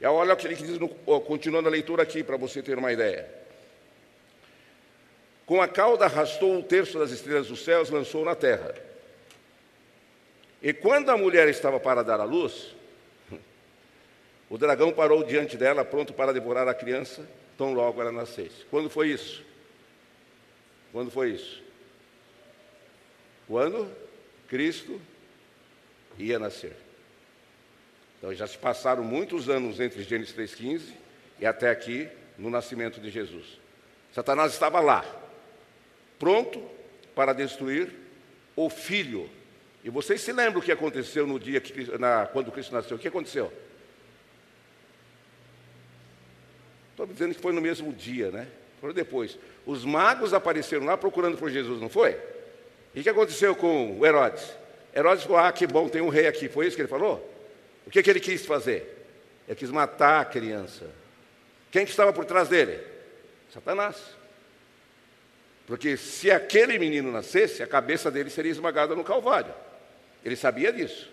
[0.00, 0.88] E olha o que ele diz, no,
[1.22, 3.28] continuando a leitura aqui, para você ter uma ideia.
[5.44, 8.86] Com a cauda arrastou um terço das estrelas dos céus, lançou na terra.
[10.62, 12.74] E quando a mulher estava para dar à luz,
[14.50, 18.64] o dragão parou diante dela, pronto para devorar a criança, tão logo ela nascesse.
[18.70, 19.44] Quando foi isso?
[20.90, 21.62] Quando foi isso?
[23.46, 23.90] Quando
[24.48, 25.00] Cristo
[26.18, 26.74] ia nascer.
[28.18, 30.92] Então já se passaram muitos anos entre Gênesis 3,15
[31.38, 33.60] e até aqui no nascimento de Jesus.
[34.12, 35.04] Satanás estava lá,
[36.18, 36.60] pronto
[37.14, 37.92] para destruir
[38.56, 39.30] o filho
[39.88, 42.98] e vocês se lembram o que aconteceu no dia que, na, quando Cristo nasceu?
[42.98, 43.50] O que aconteceu?
[46.90, 48.48] Estou dizendo que foi no mesmo dia, né?
[48.82, 49.38] Foi depois.
[49.64, 52.20] Os magos apareceram lá procurando por Jesus, não foi?
[52.94, 54.52] E o que aconteceu com Herodes?
[54.94, 56.50] Herodes falou: Ah, que bom, tem um rei aqui.
[56.50, 57.26] Foi isso que ele falou?
[57.86, 59.06] O que, que ele quis fazer?
[59.48, 60.84] Ele quis matar a criança.
[61.70, 62.78] Quem que estava por trás dele?
[63.54, 63.96] Satanás.
[65.66, 69.54] Porque se aquele menino nascesse, a cabeça dele seria esmagada no Calvário.
[70.28, 71.10] Ele sabia disso.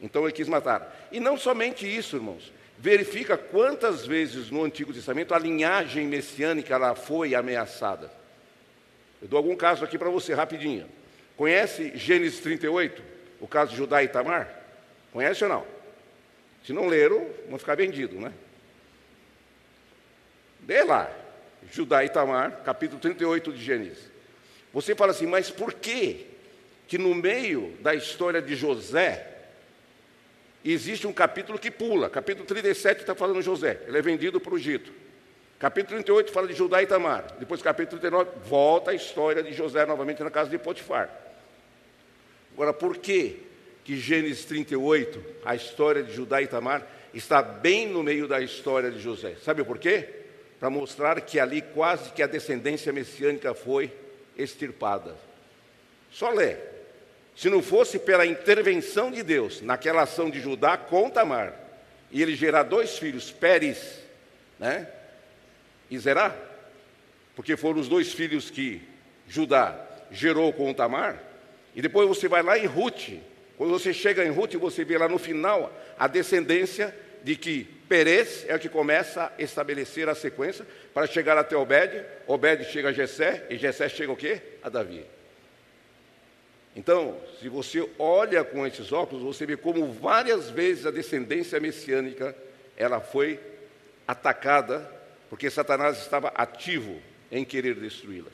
[0.00, 1.08] Então ele quis matar.
[1.12, 2.52] E não somente isso, irmãos.
[2.76, 8.10] verifica quantas vezes no Antigo Testamento a linhagem messiânica ela foi ameaçada.
[9.20, 10.88] Eu dou algum caso aqui para você, rapidinho.
[11.36, 13.02] Conhece Gênesis 38,
[13.40, 14.48] o caso de Judá e Tamar?
[15.12, 15.66] Conhece ou não?
[16.64, 18.32] Se não leram, vão ficar vendidos, né?
[20.60, 21.10] Dê lá,
[21.72, 24.10] Judá e Tamar, capítulo 38 de Gênesis.
[24.72, 26.26] Você fala assim, mas por que
[26.88, 29.26] que no meio da história de José
[30.64, 32.08] existe um capítulo que pula?
[32.08, 34.90] Capítulo 37 está falando de José, ele é vendido para o Egito.
[35.58, 37.34] Capítulo 38 fala de Judá e Tamar.
[37.38, 41.10] Depois, capítulo 39, volta a história de José novamente na casa de Potifar.
[42.54, 43.40] Agora, por que,
[43.84, 48.90] que Gênesis 38, a história de Judá e Tamar, está bem no meio da história
[48.90, 49.36] de José?
[49.44, 50.08] Sabe por quê?
[50.60, 53.92] Para mostrar que ali quase que a descendência messiânica foi
[54.36, 55.16] extirpada.
[56.10, 56.56] Só lê.
[57.38, 61.54] Se não fosse pela intervenção de Deus naquela ação de Judá com Tamar,
[62.10, 64.00] e ele gerar dois filhos, Pérez,
[64.58, 64.88] né?
[65.88, 66.34] e Zerá,
[67.36, 68.82] porque foram os dois filhos que
[69.28, 71.22] Judá gerou com Tamar,
[71.76, 73.10] e depois você vai lá em Ruth,
[73.56, 78.46] quando você chega em Ruth, você vê lá no final a descendência de que Perez
[78.48, 82.92] é o que começa a estabelecer a sequência para chegar até Obed, Obed chega a
[82.92, 84.42] Jessé, e Jessé chega o quê?
[84.60, 85.06] A Davi.
[86.76, 92.36] Então, se você olha com esses óculos, você vê como várias vezes a descendência messiânica
[92.76, 93.40] ela foi
[94.06, 94.90] atacada
[95.28, 97.00] porque Satanás estava ativo
[97.30, 98.30] em querer destruí-la.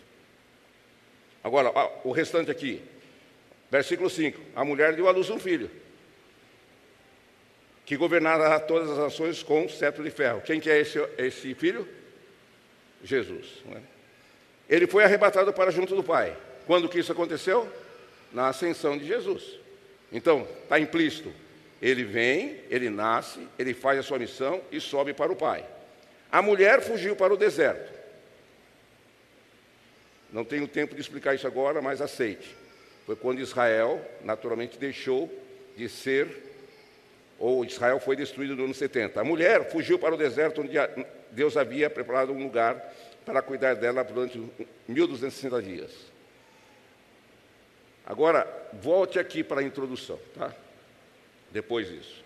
[1.43, 1.73] Agora,
[2.05, 2.83] o restante aqui,
[3.71, 5.71] versículo 5: A mulher deu à luz um filho,
[7.85, 10.41] que governará todas as nações com cetro de ferro.
[10.41, 11.87] Quem que é esse, esse filho?
[13.03, 13.63] Jesus.
[13.73, 13.81] É?
[14.69, 16.37] Ele foi arrebatado para junto do Pai.
[16.67, 17.71] Quando que isso aconteceu?
[18.35, 19.59] Na ascensão de Jesus.
[20.13, 21.33] Então, está implícito.
[21.81, 25.65] Ele vem, ele nasce, ele faz a sua missão e sobe para o Pai.
[26.31, 27.93] A mulher fugiu para o deserto.
[30.33, 32.57] Não tenho tempo de explicar isso agora, mas aceite.
[33.07, 35.31] Foi quando Israel, naturalmente, deixou
[35.77, 36.27] de ser,
[37.39, 39.21] ou Israel foi destruído no ano 70.
[39.21, 40.73] A mulher fugiu para o deserto, onde
[41.31, 42.93] Deus havia preparado um lugar
[43.25, 44.43] para cuidar dela durante
[44.89, 46.14] 1260 dias.
[48.07, 50.55] Agora, volte aqui para a introdução, tá?
[51.51, 52.23] Depois disso.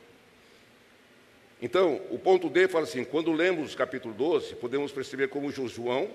[1.61, 6.11] Então, o ponto D fala assim: quando lemos capítulo 12, podemos perceber como João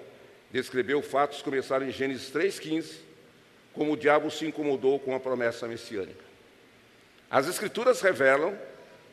[0.52, 2.98] descreveu fatos que começaram em Gênesis 3,15,
[3.74, 6.24] como o diabo se incomodou com a promessa messiânica.
[7.30, 8.56] As Escrituras revelam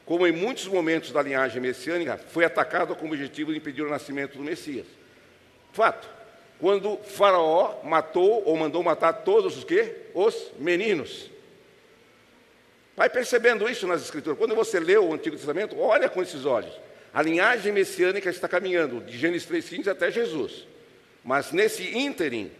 [0.05, 3.89] como, em muitos momentos da linhagem messiânica, foi atacado com o objetivo de impedir o
[3.89, 4.87] nascimento do Messias.
[5.73, 6.20] Fato.
[6.61, 9.95] Quando Faraó matou ou mandou matar todos os quê?
[10.15, 11.31] Os meninos.
[12.95, 14.39] Vai percebendo isso nas Escrituras.
[14.39, 16.73] Quando você lê o Antigo Testamento, olha com esses olhos.
[17.15, 20.67] A linhagem messiânica está caminhando de Gênesis 3,15 até Jesus.
[21.25, 22.53] Mas nesse ínterim,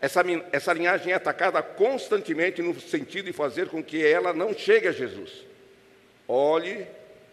[0.00, 4.88] essa, essa linhagem é atacada constantemente no sentido de fazer com que ela não chegue
[4.88, 5.30] a Jesus.
[6.26, 6.86] Olhe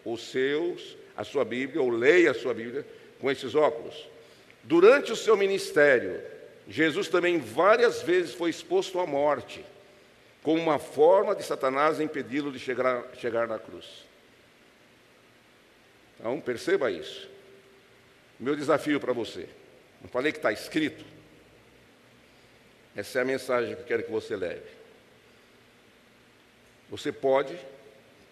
[0.04, 2.86] os seus, a sua Bíblia, ou leia a sua Bíblia
[3.20, 4.11] com esses óculos.
[4.62, 6.22] Durante o seu ministério,
[6.68, 9.64] Jesus também várias vezes foi exposto à morte
[10.42, 14.04] como uma forma de Satanás impedi-lo de chegar, chegar na cruz.
[16.18, 17.28] Então, perceba isso.
[18.38, 19.48] Meu desafio para você.
[20.00, 21.04] Não falei que está escrito?
[22.94, 24.68] Essa é a mensagem que eu quero que você leve.
[26.90, 27.56] Você pode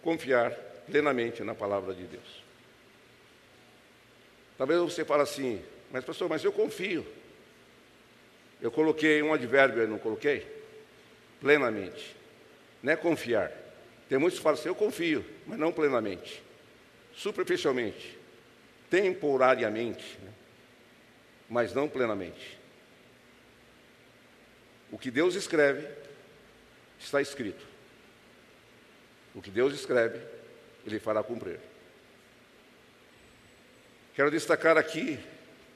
[0.02, 0.50] confiar
[0.86, 2.42] plenamente na palavra de Deus.
[4.58, 7.06] Talvez você fale assim, mas pastor, mas eu confio.
[8.60, 10.60] Eu coloquei um advérbio, eu não coloquei?
[11.40, 12.14] plenamente.
[12.82, 13.50] Não é confiar.
[14.08, 16.42] Tem muitos que falam assim, eu confio, mas não plenamente.
[17.14, 18.18] Superficialmente,
[18.88, 20.32] temporariamente, né?
[21.48, 22.58] mas não plenamente.
[24.92, 25.88] O que Deus escreve,
[26.98, 27.64] está escrito.
[29.34, 30.20] O que Deus escreve,
[30.84, 31.60] Ele fará cumprir.
[34.14, 35.18] Quero destacar aqui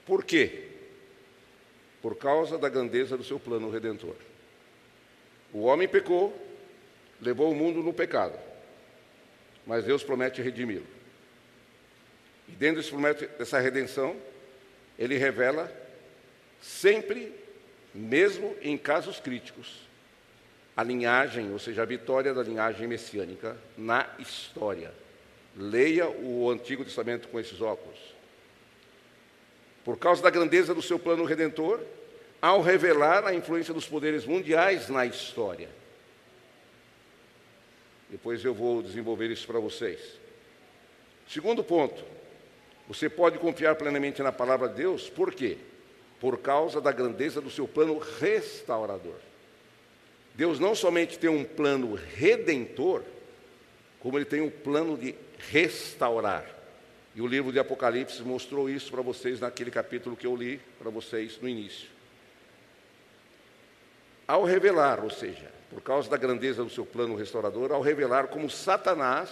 [0.06, 0.68] por quê?
[2.02, 4.16] Por causa da grandeza do seu plano redentor.
[5.52, 6.36] O homem pecou,
[7.20, 8.38] levou o mundo no pecado,
[9.66, 10.86] mas Deus promete redimi-lo.
[12.48, 12.82] E dentro
[13.38, 14.16] dessa redenção,
[14.98, 15.72] ele revela
[16.60, 17.32] sempre,
[17.94, 19.84] mesmo em casos críticos,
[20.76, 24.92] a linhagem, ou seja, a vitória da linhagem messiânica na história.
[25.56, 28.13] Leia o Antigo Testamento com esses óculos.
[29.84, 31.80] Por causa da grandeza do seu plano redentor,
[32.40, 35.68] ao revelar a influência dos poderes mundiais na história.
[38.10, 40.00] Depois eu vou desenvolver isso para vocês.
[41.26, 42.04] Segundo ponto,
[42.86, 45.56] Você pode confiar plenamente na palavra de Deus, por quê?
[46.20, 49.16] Por causa da grandeza do seu plano restaurador.
[50.34, 53.02] Deus não somente tem um plano redentor,
[54.00, 55.14] como ele tem um plano de
[55.50, 56.44] restaurar.
[57.14, 60.90] E o livro de Apocalipse mostrou isso para vocês naquele capítulo que eu li para
[60.90, 61.88] vocês no início.
[64.26, 68.50] Ao revelar, ou seja, por causa da grandeza do seu plano restaurador, ao revelar como
[68.50, 69.30] Satanás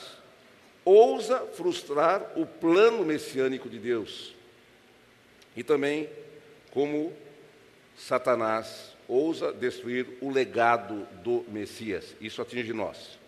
[0.85, 4.35] ousa frustrar o plano messiânico de Deus.
[5.57, 6.09] E também
[6.71, 7.13] como
[7.97, 12.15] Satanás ousa destruir o legado do Messias.
[12.21, 13.19] Isso atinge nós.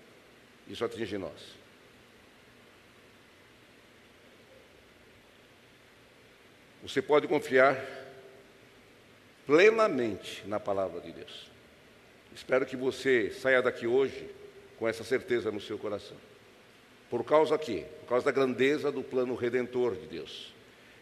[0.68, 1.63] Isso atinge nós.
[6.84, 7.82] Você pode confiar
[9.46, 11.50] plenamente na palavra de Deus.
[12.36, 14.28] Espero que você saia daqui hoje
[14.78, 16.18] com essa certeza no seu coração.
[17.08, 20.52] Por causa aqui, por causa da grandeza do plano redentor de Deus.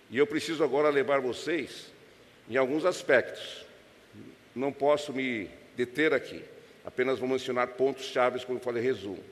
[0.09, 1.91] E eu preciso agora levar vocês
[2.49, 3.67] em alguns aspectos.
[4.55, 6.45] Não posso me deter aqui,
[6.85, 9.23] apenas vou mencionar pontos chaves, como eu falei, resumo.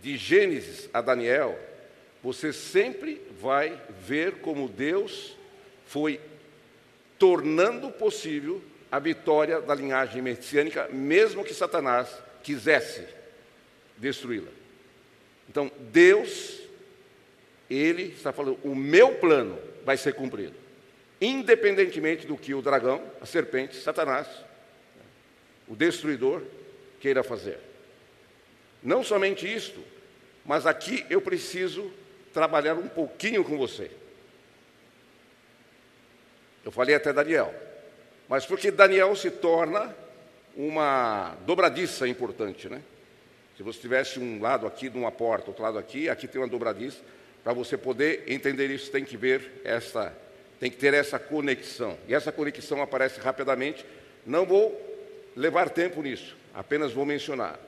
[0.00, 1.58] De Gênesis a Daniel,
[2.22, 5.36] você sempre vai ver como Deus
[5.92, 6.18] foi
[7.18, 12.08] tornando possível a vitória da linhagem messiânica, mesmo que Satanás
[12.42, 13.06] quisesse
[13.98, 14.48] destruí-la.
[15.50, 16.60] Então, Deus,
[17.68, 20.54] Ele está falando, o meu plano vai ser cumprido,
[21.20, 24.26] independentemente do que o dragão, a serpente, Satanás,
[25.68, 26.40] o destruidor,
[27.00, 27.58] queira fazer.
[28.82, 29.84] Não somente isto,
[30.42, 31.92] mas aqui eu preciso
[32.32, 33.90] trabalhar um pouquinho com você.
[36.64, 37.54] Eu falei até Daniel.
[38.28, 39.94] Mas porque Daniel se torna
[40.56, 42.82] uma dobradiça importante, né?
[43.56, 46.48] Se você tivesse um lado aqui de uma porta, outro lado aqui, aqui tem uma
[46.48, 46.98] dobradiça,
[47.44, 50.16] para você poder entender isso, tem que ver essa,
[50.58, 51.98] tem que ter essa conexão.
[52.08, 53.84] E essa conexão aparece rapidamente.
[54.26, 54.80] Não vou
[55.36, 57.58] levar tempo nisso, apenas vou mencionar.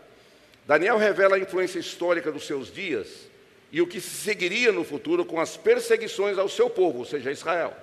[0.67, 3.29] Daniel revela a influência histórica dos seus dias
[3.71, 7.31] e o que se seguiria no futuro com as perseguições ao seu povo, ou seja,
[7.31, 7.77] Israel.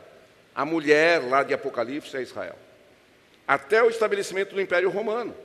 [0.54, 2.58] A mulher lá de Apocalipse é Israel.
[3.48, 5.36] Até o estabelecimento do Império Romano.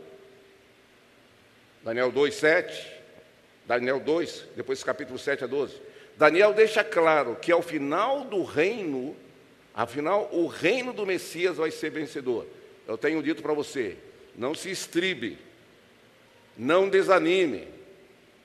[1.83, 2.97] Daniel 2, 7.
[3.66, 5.75] Daniel 2, depois capítulo 7 a 12.
[6.16, 9.16] Daniel deixa claro que ao final do reino,
[9.75, 12.47] afinal, o reino do Messias vai ser vencedor.
[12.87, 13.97] Eu tenho dito para você:
[14.37, 15.37] não se estribe,
[16.57, 17.66] não desanime,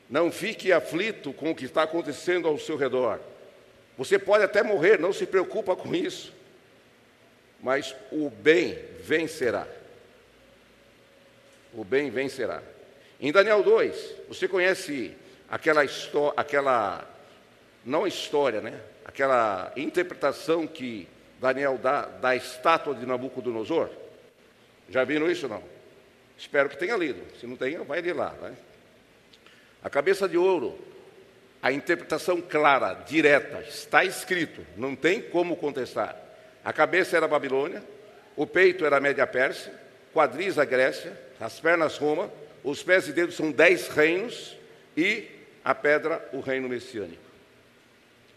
[0.09, 3.19] não fique aflito com o que está acontecendo ao seu redor.
[3.97, 6.33] Você pode até morrer, não se preocupa com isso
[7.61, 9.67] mas o bem vencerá.
[11.73, 12.61] O bem vencerá.
[13.19, 15.15] Em Daniel 2, você conhece
[15.49, 17.07] aquela história, aquela
[17.85, 18.79] não história, né?
[19.05, 21.07] Aquela interpretação que
[21.39, 23.89] Daniel dá da estátua de Nabucodonosor?
[24.89, 25.63] Já viram isso não?
[26.37, 27.21] Espero que tenha lido.
[27.39, 28.31] Se não tenha, vai ler lá.
[28.41, 28.55] Né?
[29.83, 30.77] A cabeça de ouro,
[31.61, 36.15] a interpretação clara, direta, está escrito, não tem como contestar.
[36.63, 37.83] A cabeça era a Babilônia,
[38.35, 39.73] o peito era a Média Pérsia,
[40.13, 42.31] quadris a Grécia, as pernas Roma,
[42.63, 44.55] os pés e dedos são dez reinos
[44.95, 45.27] e
[45.63, 47.21] a pedra o reino messiânico.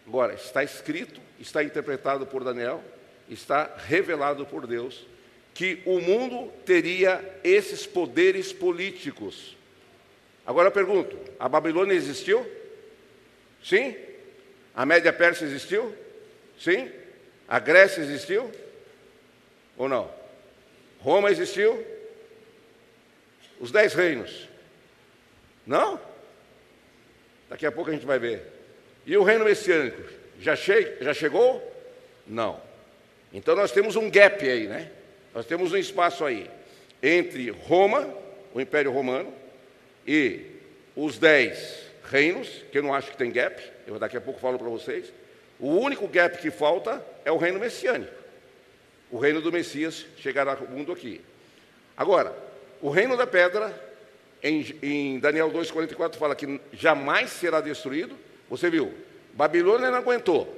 [0.06, 2.82] Agora, está escrito, está interpretado por Daniel,
[3.28, 5.06] está revelado por Deus,
[5.54, 9.56] que o mundo teria esses poderes políticos.
[10.46, 12.46] Agora eu pergunto: a Babilônia existiu?
[13.62, 13.96] Sim?
[14.74, 15.94] A Média Pérsia existiu?
[16.58, 16.90] Sim?
[17.48, 18.50] A Grécia existiu?
[19.76, 20.10] Ou não?
[21.00, 21.84] Roma existiu?
[23.60, 24.48] Os dez reinos?
[25.66, 26.00] Não?
[27.48, 28.50] Daqui a pouco a gente vai ver.
[29.06, 30.02] E o reino messiânico?
[30.40, 31.62] Já, che já chegou?
[32.26, 32.60] Não.
[33.32, 34.90] Então nós temos um gap aí, né?
[35.34, 36.50] Nós temos um espaço aí
[37.02, 38.16] entre Roma,
[38.54, 39.32] o Império Romano,
[40.06, 40.46] e
[40.96, 44.58] os dez reinos, que eu não acho que tem gap, eu daqui a pouco falo
[44.58, 45.12] para vocês.
[45.64, 48.12] O único gap que falta é o reino messiânico.
[49.10, 51.22] O reino do Messias chegará ao mundo aqui.
[51.96, 52.36] Agora,
[52.82, 53.74] o reino da pedra,
[54.42, 58.14] em, em Daniel 2,44, fala que jamais será destruído.
[58.50, 58.92] Você viu,
[59.32, 60.54] Babilônia não aguentou,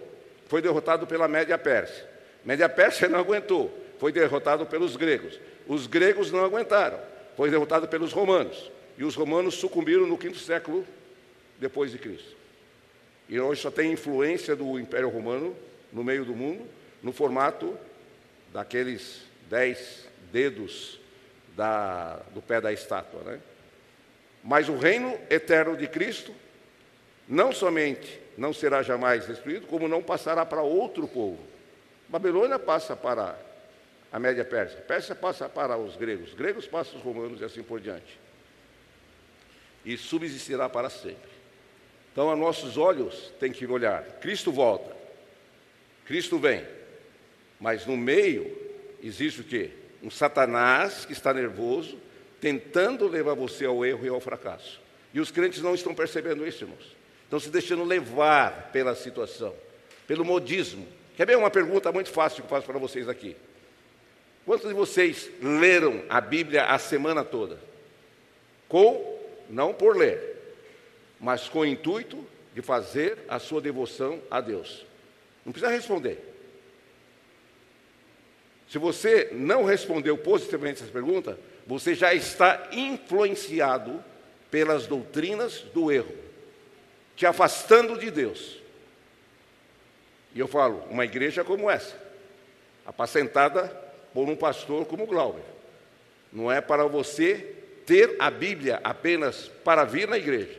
[0.48, 2.04] foi derrotado pela Média Pérsia.
[2.44, 5.38] Média Pérsia não aguentou, foi derrotado pelos gregos.
[5.68, 6.98] Os gregos não aguentaram,
[7.36, 8.72] foi derrotado pelos romanos.
[8.98, 10.84] E os romanos sucumbiram no quinto século
[11.60, 12.35] depois de Cristo.
[13.28, 15.56] E hoje só tem influência do Império Romano
[15.92, 16.66] no meio do mundo,
[17.02, 17.76] no formato
[18.52, 21.00] daqueles dez dedos
[21.56, 23.20] da, do pé da estátua.
[23.22, 23.40] Né?
[24.44, 26.32] Mas o reino eterno de Cristo
[27.28, 31.38] não somente não será jamais destruído, como não passará para outro povo.
[32.08, 33.38] Babilônia passa para
[34.12, 37.80] a média Pérsia, Pérsia passa para os gregos, gregos passam os romanos e assim por
[37.80, 38.18] diante.
[39.84, 41.35] E subsistirá para sempre.
[42.16, 44.02] Então, a nossos olhos tem que olhar.
[44.22, 44.96] Cristo volta,
[46.06, 46.64] Cristo vem,
[47.60, 48.56] mas no meio
[49.02, 49.72] existe o quê?
[50.02, 51.98] Um Satanás que está nervoso,
[52.40, 54.80] tentando levar você ao erro e ao fracasso.
[55.12, 56.96] E os crentes não estão percebendo isso, irmãos.
[57.24, 59.54] Estão se deixando levar pela situação,
[60.06, 60.88] pelo modismo.
[61.18, 63.36] Quer ver uma pergunta muito fácil que eu faço para vocês aqui?
[64.46, 67.58] Quantos de vocês leram a Bíblia a semana toda?
[68.68, 70.35] Com, não por ler,
[71.20, 74.84] mas com o intuito de fazer a sua devoção a Deus.
[75.44, 76.34] Não precisa responder.
[78.68, 84.02] Se você não respondeu positivamente essa pergunta, você já está influenciado
[84.50, 86.14] pelas doutrinas do erro,
[87.14, 88.60] te afastando de Deus.
[90.34, 91.96] E eu falo, uma igreja como essa,
[92.84, 93.68] apacentada
[94.12, 95.42] por um pastor como Glauber,
[96.32, 97.54] não é para você
[97.86, 100.58] ter a Bíblia apenas para vir na igreja,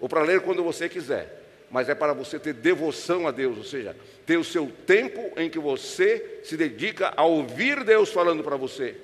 [0.00, 3.64] ou para ler quando você quiser, mas é para você ter devoção a Deus, ou
[3.64, 8.56] seja, ter o seu tempo em que você se dedica a ouvir Deus falando para
[8.56, 8.96] você.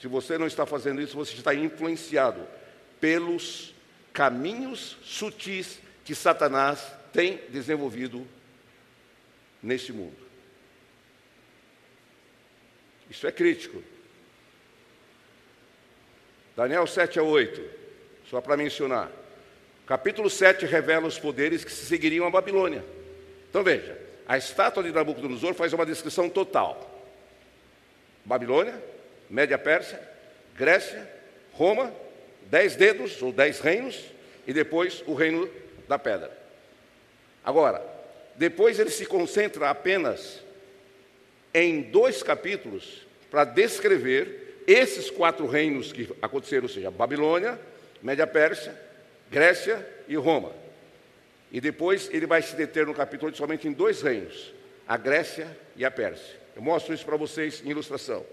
[0.00, 2.46] Se você não está fazendo isso, você está influenciado
[3.00, 3.74] pelos
[4.12, 8.26] caminhos sutis que Satanás tem desenvolvido
[9.62, 10.16] neste mundo.
[13.10, 13.82] Isso é crítico.
[16.56, 17.85] Daniel 7 a 8,
[18.30, 19.10] só para mencionar.
[19.86, 22.84] Capítulo 7 revela os poderes que se seguiriam a Babilônia.
[23.48, 23.96] Então veja,
[24.26, 26.92] a estátua de Nabucodonosor faz uma descrição total.
[28.24, 28.74] Babilônia,
[29.30, 30.00] Média Pérsia,
[30.56, 31.08] Grécia,
[31.52, 31.92] Roma,
[32.42, 34.04] dez dedos ou dez reinos,
[34.46, 35.48] e depois o reino
[35.88, 36.36] da pedra.
[37.44, 37.82] Agora,
[38.34, 40.42] depois ele se concentra apenas
[41.54, 47.58] em dois capítulos para descrever esses quatro reinos que aconteceram, ou seja, Babilônia,
[48.02, 48.74] Média Pérsia,
[49.30, 50.52] Grécia e Roma.
[51.50, 54.52] E depois ele vai se deter no capítulo 8 somente em dois reinos,
[54.86, 56.36] a Grécia e a Pérsia.
[56.54, 58.24] Eu mostro isso para vocês em ilustração.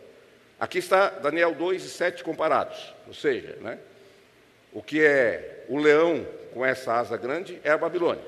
[0.60, 3.80] Aqui está Daniel 2 e 7 comparados, ou seja, né,
[4.72, 8.24] o que é o leão com essa asa grande é a Babilônia.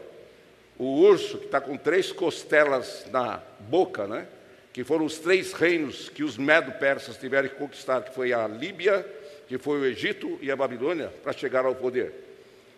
[0.78, 4.28] O urso, que está com três costelas na boca, né,
[4.74, 9.06] que foram os três reinos que os medo-persas tiveram que conquistar, que foi a Líbia,
[9.48, 12.14] que foi o Egito e a Babilônia, para chegar ao poder.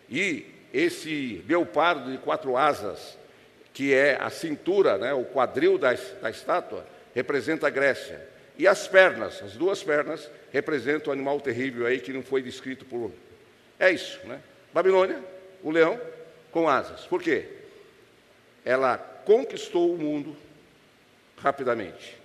[0.08, 3.16] E esse leopardo de quatro asas,
[3.72, 8.20] que é a cintura, né, o quadril da, da estátua, representa a Grécia.
[8.56, 12.84] E as pernas, as duas pernas, representam o animal terrível aí que não foi descrito
[12.84, 13.12] por.
[13.78, 14.40] É isso, né?
[14.72, 15.22] Babilônia,
[15.62, 15.98] o leão
[16.50, 17.02] com asas.
[17.02, 17.46] Por quê?
[18.64, 20.36] Ela conquistou o mundo
[21.36, 22.16] rapidamente.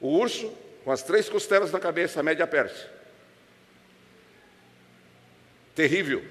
[0.00, 0.52] O urso,
[0.84, 2.95] com as três costelas na cabeça, a média Pérsia.
[5.76, 6.24] Terrível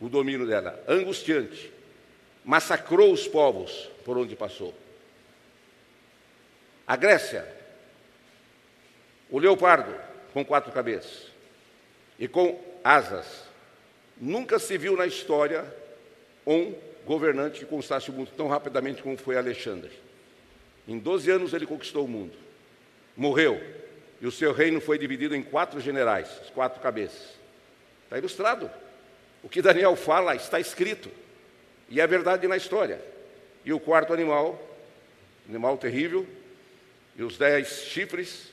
[0.00, 1.72] o domínio dela, angustiante.
[2.44, 4.74] Massacrou os povos por onde passou.
[6.86, 7.46] A Grécia,
[9.30, 9.94] o leopardo
[10.32, 11.26] com quatro cabeças
[12.18, 13.44] e com asas.
[14.16, 15.64] Nunca se viu na história
[16.46, 16.74] um
[17.04, 19.92] governante que conquistasse o mundo tão rapidamente como foi Alexandre.
[20.86, 22.34] Em 12 anos ele conquistou o mundo.
[23.16, 23.60] Morreu.
[24.20, 27.37] E o seu reino foi dividido em quatro generais, quatro cabeças.
[28.08, 28.70] Está ilustrado.
[29.42, 31.10] O que Daniel fala está escrito,
[31.90, 32.98] e é verdade na história.
[33.66, 34.58] E o quarto animal,
[35.46, 36.26] animal terrível,
[37.14, 38.48] e os dez chifres,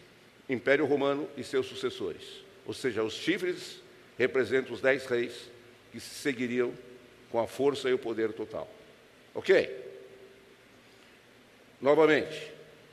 [0.49, 2.43] Império Romano e seus sucessores.
[2.65, 3.81] Ou seja, os chifres
[4.17, 5.49] representam os dez reis
[5.93, 6.73] que se seguiriam
[7.31, 8.69] com a força e o poder total.
[9.33, 9.83] Ok?
[11.79, 12.51] Novamente,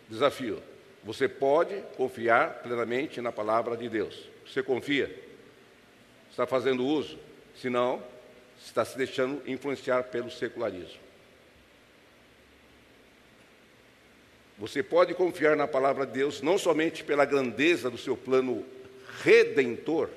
[0.08, 0.62] desafio.
[1.02, 4.28] Você pode confiar plenamente na palavra de Deus.
[4.46, 5.31] Você confia?
[6.32, 7.18] Está fazendo uso?
[7.56, 8.02] senão
[8.64, 11.00] está se deixando influenciar pelo secularismo.
[14.58, 18.64] Você pode confiar na palavra de Deus não somente pela grandeza do seu plano
[19.22, 20.08] redentor,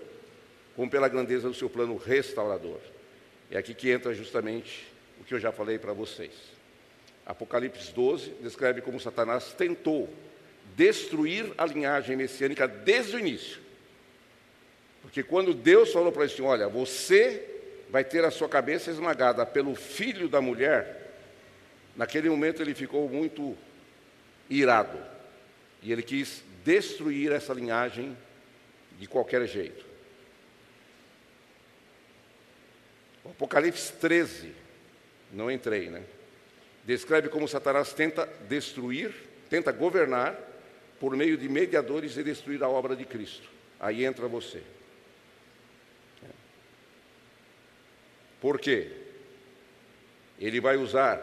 [0.75, 2.79] como pela grandeza do seu plano restaurador.
[3.49, 4.87] É aqui que entra justamente
[5.19, 6.33] o que eu já falei para vocês.
[7.25, 10.13] Apocalipse 12 descreve como Satanás tentou
[10.75, 13.64] destruir a linhagem messiânica desde o início.
[15.05, 17.47] Porque quando Deus falou para ele assim: Olha, você
[17.91, 21.13] vai ter a sua cabeça esmagada pelo filho da mulher,
[21.95, 23.55] naquele momento ele ficou muito
[24.49, 24.97] irado.
[25.83, 28.17] E ele quis destruir essa linhagem
[28.97, 29.85] de qualquer jeito.
[33.23, 34.53] O Apocalipse 13
[35.31, 36.01] não entrei, né?
[36.83, 39.13] Descreve como Satanás tenta destruir,
[39.51, 40.35] tenta governar
[40.99, 43.47] por meio de mediadores e destruir a obra de Cristo.
[43.79, 44.63] Aí entra você.
[48.45, 48.91] Por quê?
[50.37, 51.19] Ele vai usar,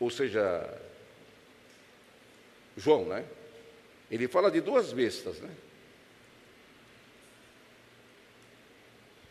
[0.00, 0.68] ou seja,
[2.76, 3.24] João, né?
[4.10, 5.48] Ele fala de duas bestas, né?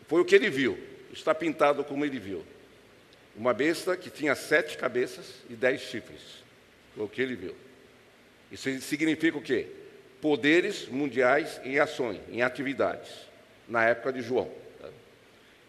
[0.07, 2.45] Foi o que ele viu, está pintado como ele viu.
[3.35, 6.41] Uma besta que tinha sete cabeças e dez chifres.
[6.95, 7.55] Foi o que ele viu.
[8.49, 9.67] Isso significa o quê?
[10.21, 13.11] Poderes mundiais em ações, em atividades,
[13.67, 14.68] na época de João.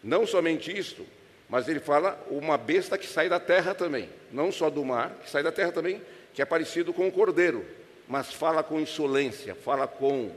[0.03, 1.05] Não somente isto,
[1.47, 5.29] mas ele fala uma besta que sai da terra também, não só do mar, que
[5.29, 6.01] sai da terra também,
[6.33, 7.65] que é parecido com o cordeiro,
[8.07, 10.33] mas fala com insolência, fala com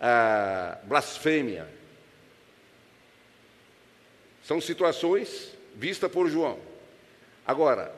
[0.00, 1.66] ah, blasfêmia.
[4.44, 6.58] São situações vistas por João.
[7.46, 7.92] Agora,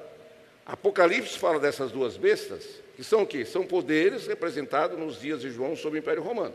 [0.65, 2.65] Apocalipse fala dessas duas bestas,
[2.97, 3.45] que são o quê?
[3.45, 6.55] São poderes representados nos dias de João sob o Império Romano.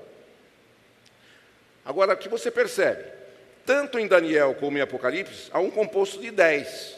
[1.86, 3.21] Agora, o que você percebe?
[3.66, 6.96] Tanto em Daniel como em Apocalipse, há um composto de dez: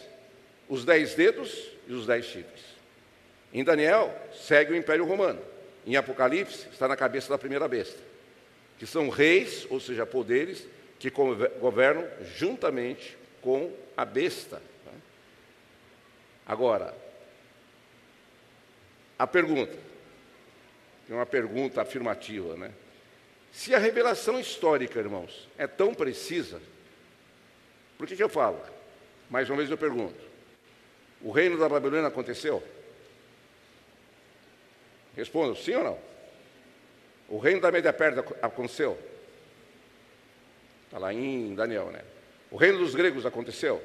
[0.70, 2.64] os dez dedos e os dez chifres.
[3.54, 5.42] Em Daniel, segue o Império Romano.
[5.86, 8.00] Em Apocalipse, está na cabeça da primeira besta,
[8.80, 10.66] que são reis, ou seja, poderes,
[10.98, 11.12] que
[11.60, 14.62] governam juntamente com a besta.
[14.86, 14.94] Né?
[16.46, 16.96] Agora,
[19.20, 19.78] a pergunta,
[21.10, 22.72] é uma pergunta afirmativa, né?
[23.54, 26.60] Se a revelação histórica, irmãos, é tão precisa,
[27.98, 28.60] por que, que eu falo?
[29.30, 30.20] Mais uma vez eu pergunto:
[31.22, 32.64] o reino da Babilônia aconteceu?
[35.16, 36.00] Respondo, sim ou não?
[37.30, 38.98] O reino da Média Perda aconteceu?
[40.86, 42.04] Está lá em Daniel, né?
[42.50, 43.82] O reino dos gregos aconteceu?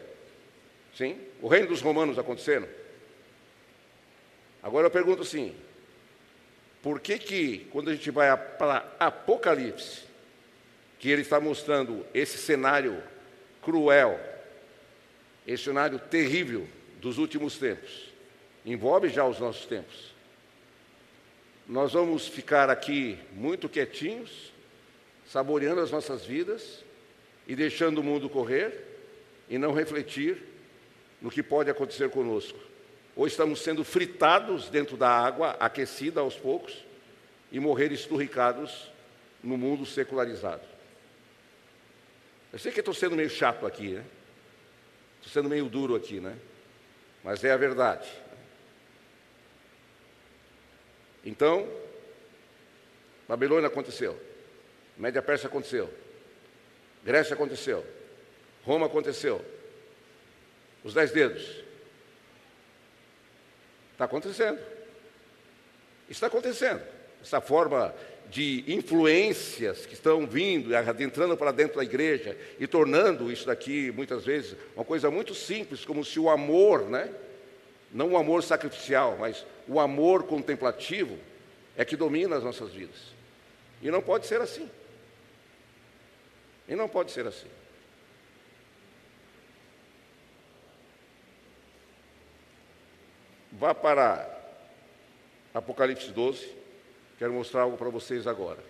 [0.94, 1.20] Sim.
[1.42, 2.68] O reino dos romanos aconteceram?
[4.62, 5.54] Agora eu pergunto assim:
[6.82, 10.02] por que que, quando a gente vai para Apocalipse,
[10.98, 13.02] que ele está mostrando esse cenário
[13.62, 14.18] cruel,
[15.46, 16.66] esse cenário terrível
[17.00, 18.12] dos últimos tempos,
[18.64, 20.14] envolve já os nossos tempos.
[21.66, 24.52] Nós vamos ficar aqui muito quietinhos,
[25.26, 26.84] saboreando as nossas vidas
[27.46, 28.84] e deixando o mundo correr
[29.48, 30.42] e não refletir
[31.20, 32.58] no que pode acontecer conosco.
[33.18, 36.84] Ou estamos sendo fritados dentro da água, aquecida aos poucos,
[37.50, 38.92] e morrer esturricados
[39.42, 40.62] no mundo secularizado.
[42.52, 44.04] Eu sei que estou sendo meio chato aqui, né?
[45.16, 46.38] Estou sendo meio duro aqui, né?
[47.24, 48.08] Mas é a verdade.
[51.24, 51.68] Então,
[53.26, 54.16] Babilônia aconteceu,
[54.96, 55.92] Média Pérsia aconteceu,
[57.02, 57.84] Grécia aconteceu,
[58.62, 59.44] Roma aconteceu,
[60.84, 61.67] os dez dedos.
[63.98, 64.60] Está acontecendo.
[66.08, 66.80] Está acontecendo.
[67.20, 67.92] Essa forma
[68.30, 74.24] de influências que estão vindo, adentrando para dentro da igreja e tornando isso daqui, muitas
[74.24, 77.12] vezes, uma coisa muito simples, como se o amor, né?
[77.92, 81.18] não o amor sacrificial, mas o amor contemplativo,
[81.76, 83.00] é que domina as nossas vidas.
[83.82, 84.70] E não pode ser assim.
[86.68, 87.48] E não pode ser assim.
[93.58, 94.38] Vá para
[95.52, 96.48] Apocalipse 12.
[97.18, 98.62] Quero mostrar algo para vocês agora.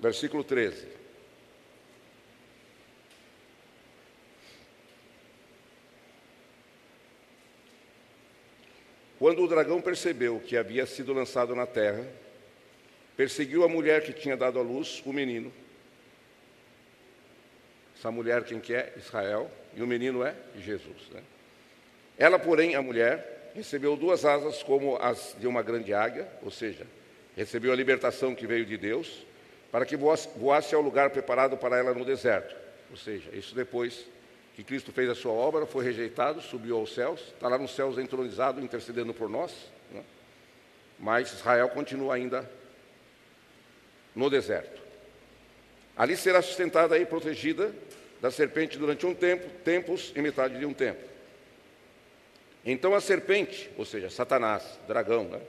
[0.00, 0.88] Versículo 13.
[9.18, 12.04] Quando o dragão percebeu que havia sido lançado na terra,
[13.18, 15.52] perseguiu a mulher que tinha dado à luz o menino.
[17.94, 18.94] Essa mulher, quem que é?
[18.96, 19.50] Israel.
[19.76, 21.10] E o menino é Jesus.
[21.10, 21.22] Né?
[22.22, 26.86] Ela, porém, a mulher, recebeu duas asas como as de uma grande águia, ou seja,
[27.36, 29.26] recebeu a libertação que veio de Deus,
[29.72, 32.54] para que voasse ao lugar preparado para ela no deserto.
[32.92, 34.06] Ou seja, isso depois
[34.54, 37.98] que Cristo fez a sua obra, foi rejeitado, subiu aos céus, está lá nos céus
[37.98, 39.50] entronizado, intercedendo por nós.
[39.90, 40.04] Né?
[41.00, 42.48] Mas Israel continua ainda
[44.14, 44.80] no deserto.
[45.96, 47.74] Ali será sustentada e protegida
[48.20, 51.10] da serpente durante um tempo, tempos e metade de um tempo.
[52.64, 55.40] Então a serpente, ou seja, Satanás, dragão, né?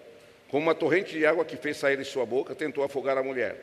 [0.50, 3.56] com uma torrente de água que fez sair de sua boca, tentou afogar a mulher.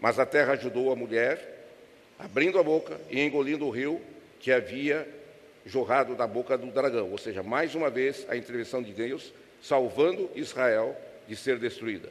[0.00, 1.66] Mas a terra ajudou a mulher,
[2.18, 4.00] abrindo a boca e engolindo o rio
[4.40, 5.06] que havia
[5.64, 9.32] jorrado da boca do dragão, ou seja, mais uma vez a intervenção de Deus
[9.62, 10.96] salvando Israel
[11.28, 12.08] de ser destruída.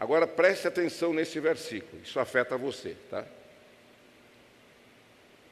[0.00, 3.24] Agora preste atenção nesse versículo, isso afeta você, tá?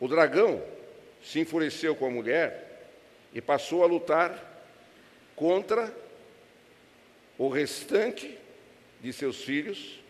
[0.00, 0.62] O dragão
[1.22, 2.71] se enfureceu com a mulher
[3.32, 4.50] e passou a lutar
[5.34, 5.94] contra
[7.38, 8.38] o restante
[9.00, 10.00] de seus filhos,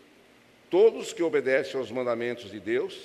[0.69, 2.99] todos que obedecem aos mandamentos de Deus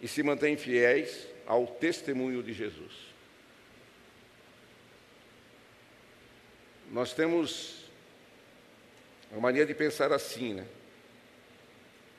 [0.00, 2.92] e se mantêm fiéis ao testemunho de Jesus.
[6.90, 7.84] Nós temos
[9.34, 10.66] a mania de pensar assim, né?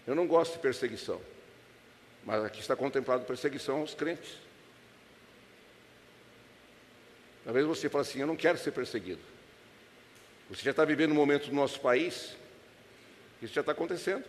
[0.06, 1.20] Eu não gosto de perseguição,
[2.24, 4.38] mas aqui está contemplado perseguição aos crentes.
[7.44, 9.22] Talvez você fale assim: Eu não quero ser perseguido.
[10.50, 12.36] Você já está vivendo um momento no nosso país,
[13.42, 14.24] isso já está acontecendo.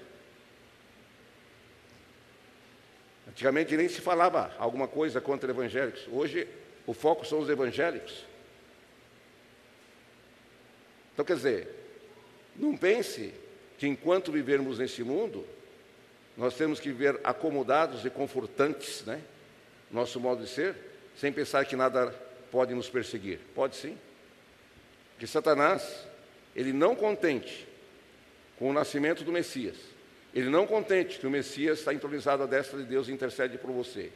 [3.28, 6.06] Antigamente nem se falava alguma coisa contra evangélicos.
[6.10, 6.46] Hoje
[6.86, 8.24] o foco são os evangélicos.
[11.12, 11.68] Então, quer dizer,
[12.56, 13.32] não pense
[13.78, 15.46] que enquanto vivermos nesse mundo,
[16.36, 19.22] nós temos que viver acomodados e confortantes, né?
[19.90, 20.76] Nosso modo de ser,
[21.16, 22.14] sem pensar que nada
[22.50, 23.40] pode nos perseguir.
[23.54, 23.96] Pode sim.
[25.18, 26.06] Que Satanás,
[26.54, 27.66] ele não contente
[28.58, 29.76] com o nascimento do Messias,
[30.34, 33.70] ele não contente que o Messias está entronizado à destra de Deus e intercede por
[33.70, 34.10] você.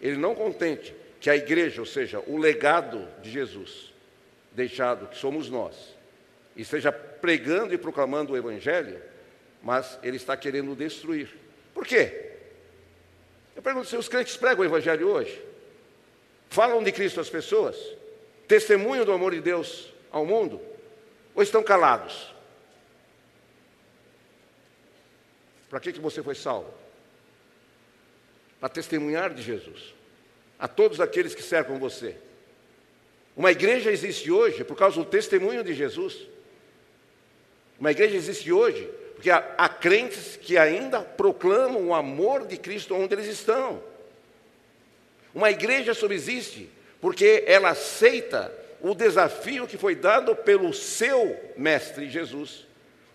[0.00, 3.92] Ele não contente que a igreja, ou seja, o legado de Jesus,
[4.52, 5.94] deixado, que somos nós,
[6.56, 9.00] esteja pregando e proclamando o Evangelho,
[9.62, 11.28] mas ele está querendo destruir.
[11.74, 12.32] Por quê?
[13.54, 15.42] Eu pergunto se os crentes pregam o Evangelho hoje,
[16.48, 17.76] falam de Cristo às pessoas,
[18.46, 20.60] testemunham do amor de Deus ao mundo,
[21.34, 22.34] ou estão calados?
[25.68, 26.72] Para que, que você foi salvo?
[28.58, 29.98] Para testemunhar de Jesus
[30.58, 32.16] a todos aqueles que cercam você.
[33.36, 36.26] Uma igreja existe hoje por causa do testemunho de Jesus.
[37.78, 42.94] Uma igreja existe hoje porque há, há crentes que ainda proclamam o amor de Cristo
[42.94, 43.80] onde eles estão.
[45.38, 46.68] Uma igreja subsiste
[47.00, 52.66] porque ela aceita o desafio que foi dado pelo seu mestre Jesus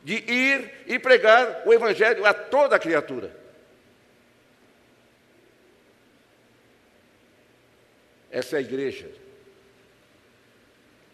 [0.02, 3.30] de ir e pregar o evangelho a toda a criatura.
[8.32, 9.10] Essa é a igreja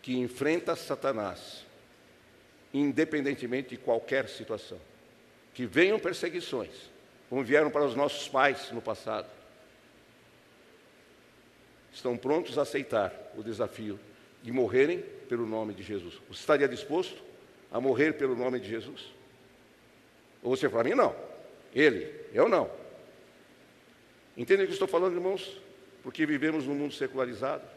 [0.04, 1.66] que enfrenta Satanás
[2.72, 4.78] independentemente de qualquer situação.
[5.56, 6.70] Que venham perseguições,
[7.32, 9.40] como vieram para os nossos pais no passado.
[12.00, 14.00] Estão prontos a aceitar o desafio
[14.42, 16.14] de morrerem pelo nome de Jesus.
[16.30, 17.22] Você estaria disposto
[17.70, 19.14] a morrer pelo nome de Jesus?
[20.42, 21.14] Ou você fala, mim não,
[21.76, 22.72] ele, eu não.
[24.38, 25.60] Entendem o que estou falando, irmãos?
[26.02, 27.68] Porque vivemos num mundo secularizado.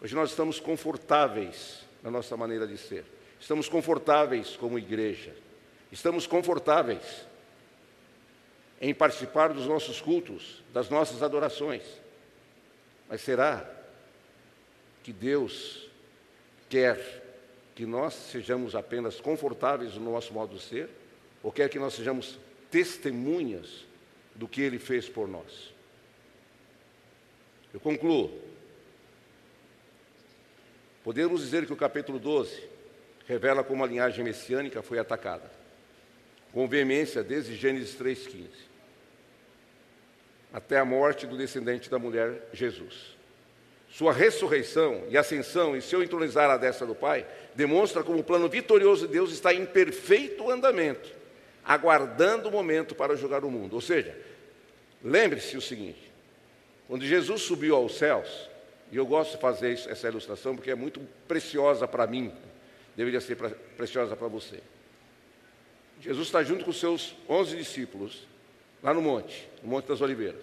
[0.00, 3.04] Hoje nós estamos confortáveis na nossa maneira de ser.
[3.40, 5.34] Estamos confortáveis como igreja.
[5.90, 7.26] Estamos confortáveis
[8.80, 12.05] em participar dos nossos cultos, das nossas adorações.
[13.08, 13.68] Mas será
[15.02, 15.88] que Deus
[16.68, 17.24] quer
[17.74, 20.88] que nós sejamos apenas confortáveis no nosso modo de ser?
[21.42, 22.38] Ou quer que nós sejamos
[22.70, 23.84] testemunhas
[24.34, 25.72] do que Ele fez por nós?
[27.72, 28.46] Eu concluo.
[31.04, 32.68] Podemos dizer que o capítulo 12
[33.26, 35.50] revela como a linhagem messiânica foi atacada,
[36.52, 38.48] com veemência desde Gênesis 3,15,
[40.52, 43.16] até a morte do descendente da mulher, Jesus.
[43.90, 48.48] Sua ressurreição e ascensão e seu entronizar à destra do Pai demonstra como o plano
[48.48, 51.08] vitorioso de Deus está em perfeito andamento,
[51.64, 53.74] aguardando o momento para julgar o mundo.
[53.74, 54.14] Ou seja,
[55.02, 56.12] lembre-se o seguinte:
[56.86, 58.48] quando Jesus subiu aos céus,
[58.92, 62.32] e eu gosto de fazer essa ilustração porque é muito preciosa para mim,
[62.94, 63.36] deveria ser
[63.76, 64.60] preciosa para você.
[66.00, 68.26] Jesus está junto com seus onze discípulos,
[68.82, 70.42] lá no monte, no Monte das Oliveiras.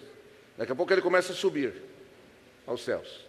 [0.56, 1.74] Daqui a pouco ele começa a subir
[2.66, 3.26] aos céus.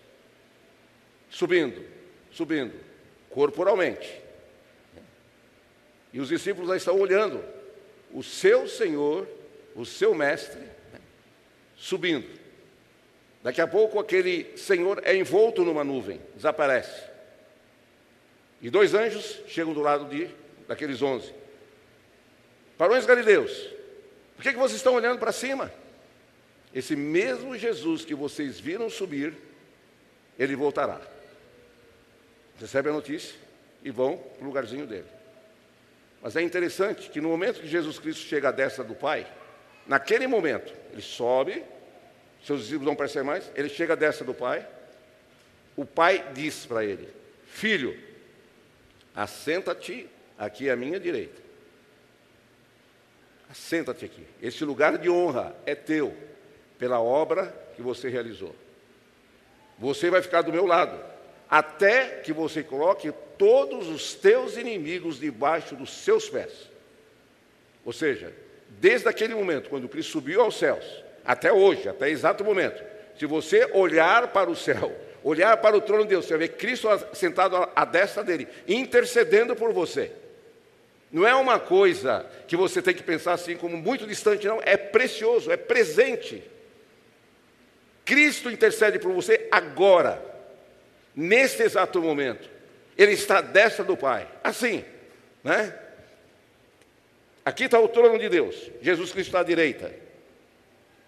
[1.29, 1.85] Subindo,
[2.31, 2.73] subindo,
[3.29, 4.21] corporalmente.
[6.13, 7.43] E os discípulos lá estão olhando
[8.13, 9.27] o seu Senhor,
[9.75, 10.61] o seu Mestre,
[11.75, 12.27] subindo.
[13.43, 17.03] Daqui a pouco aquele Senhor é envolto numa nuvem, desaparece.
[18.61, 20.29] E dois anjos chegam do lado de,
[20.67, 21.33] daqueles onze.
[22.77, 23.69] Parões galileus,
[24.35, 25.71] por que, que vocês estão olhando para cima?
[26.73, 29.33] Esse mesmo Jesus que vocês viram subir,
[30.37, 30.99] ele voltará.
[32.59, 33.35] Recebem a notícia
[33.83, 35.07] e vão para o lugarzinho dele.
[36.21, 39.25] Mas é interessante que no momento que Jesus Cristo chega à destra do Pai,
[39.87, 41.63] naquele momento, ele sobe,
[42.43, 44.67] seus discípulos não percebem mais, ele chega à destra do Pai,
[45.77, 47.07] o Pai diz para ele:
[47.45, 47.97] Filho,
[49.15, 51.41] Assenta-te aqui à minha direita.
[53.49, 54.25] Assenta-te aqui.
[54.41, 56.15] Este lugar de honra é teu.
[56.77, 58.53] pela obra que você realizou.
[59.79, 60.99] Você vai ficar do meu lado,
[61.49, 66.69] até que você coloque todos os teus inimigos debaixo dos seus pés.
[67.83, 68.33] Ou seja,
[68.69, 72.83] desde aquele momento, quando Cristo subiu aos céus, até hoje, até exato momento,
[73.17, 76.55] se você olhar para o céu, olhar para o trono de Deus, você vai ver
[76.55, 80.11] Cristo sentado à destra dele, intercedendo por você.
[81.11, 84.59] Não é uma coisa que você tem que pensar assim como muito distante, não.
[84.63, 86.43] É precioso, é presente.
[88.03, 90.23] Cristo intercede por você agora,
[91.15, 92.49] neste exato momento.
[92.97, 94.27] Ele está à destra do Pai.
[94.43, 94.85] Assim,
[95.43, 95.77] né?
[97.43, 98.55] Aqui está o trono de Deus.
[98.81, 99.93] Jesus Cristo está à direita.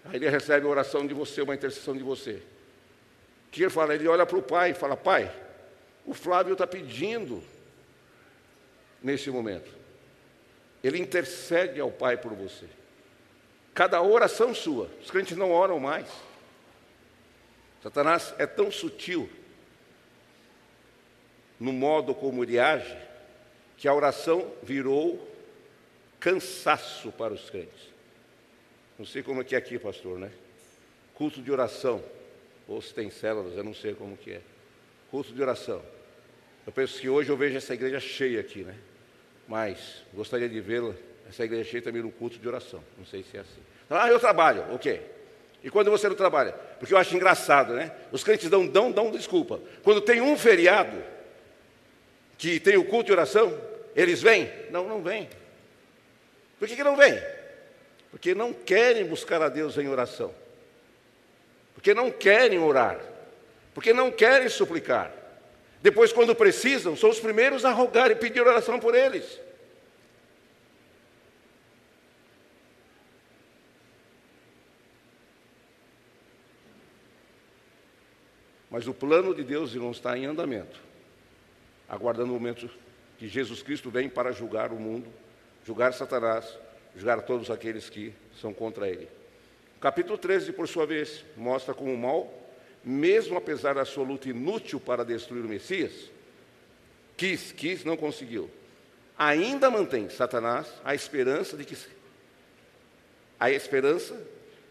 [0.04, 2.42] Aí ele recebe a oração de você, uma intercessão de você.
[3.48, 3.94] O que ele fala?
[3.94, 5.30] Ele olha para o pai e fala: Pai,
[6.06, 7.42] o Flávio está pedindo
[9.02, 9.77] nesse momento.
[10.82, 12.66] Ele intercede ao Pai por você.
[13.74, 16.08] Cada oração sua, os crentes não oram mais.
[17.82, 19.30] Satanás é tão sutil
[21.58, 22.96] no modo como ele age,
[23.76, 25.28] que a oração virou
[26.20, 27.88] cansaço para os crentes.
[28.98, 30.30] Não sei como é que é aqui, pastor, né?
[31.14, 32.02] Culto de oração.
[32.66, 34.40] Ou se tem células, eu não sei como que é.
[35.10, 35.82] Culto de oração.
[36.66, 38.76] Eu penso que hoje eu vejo essa igreja cheia aqui, né?
[39.48, 40.94] Mas gostaria de vê-la,
[41.28, 42.84] essa igreja cheia também no culto de oração.
[42.96, 43.60] Não sei se é assim.
[43.90, 45.00] Ah, eu trabalho, ok.
[45.64, 46.52] E quando você não trabalha?
[46.78, 47.90] Porque eu acho engraçado, né?
[48.12, 49.58] Os crentes dão, dão, dão desculpa.
[49.82, 51.02] Quando tem um feriado
[52.36, 53.58] que tem o culto de oração,
[53.96, 54.52] eles vêm?
[54.70, 55.28] Não, não vêm.
[56.60, 57.18] Por que, que não vêm?
[58.10, 60.34] porque não querem buscar a Deus em oração,
[61.74, 63.00] porque não querem orar,
[63.74, 65.12] porque não querem suplicar.
[65.80, 69.40] Depois, quando precisam, são os primeiros a rogar e pedir oração por eles.
[78.70, 80.80] Mas o plano de Deus não está em andamento,
[81.88, 82.68] aguardando o momento
[83.16, 85.08] que Jesus Cristo vem para julgar o mundo,
[85.64, 86.58] julgar Satanás
[86.98, 89.08] julgar todos aqueles que são contra ele.
[89.76, 92.32] O capítulo 13, por sua vez, mostra como o mal,
[92.88, 95.92] mesmo apesar da sua luta inútil para destruir o Messias,
[97.18, 98.50] quis, quis, não conseguiu.
[99.18, 101.76] Ainda mantém Satanás a esperança de que
[103.38, 104.18] a esperança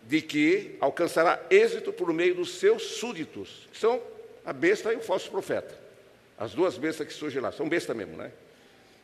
[0.03, 4.01] de que alcançará êxito por meio dos seus súditos, que são
[4.43, 5.77] a besta e o falso profeta.
[6.39, 8.31] As duas bestas que surgem lá, são besta mesmo, né?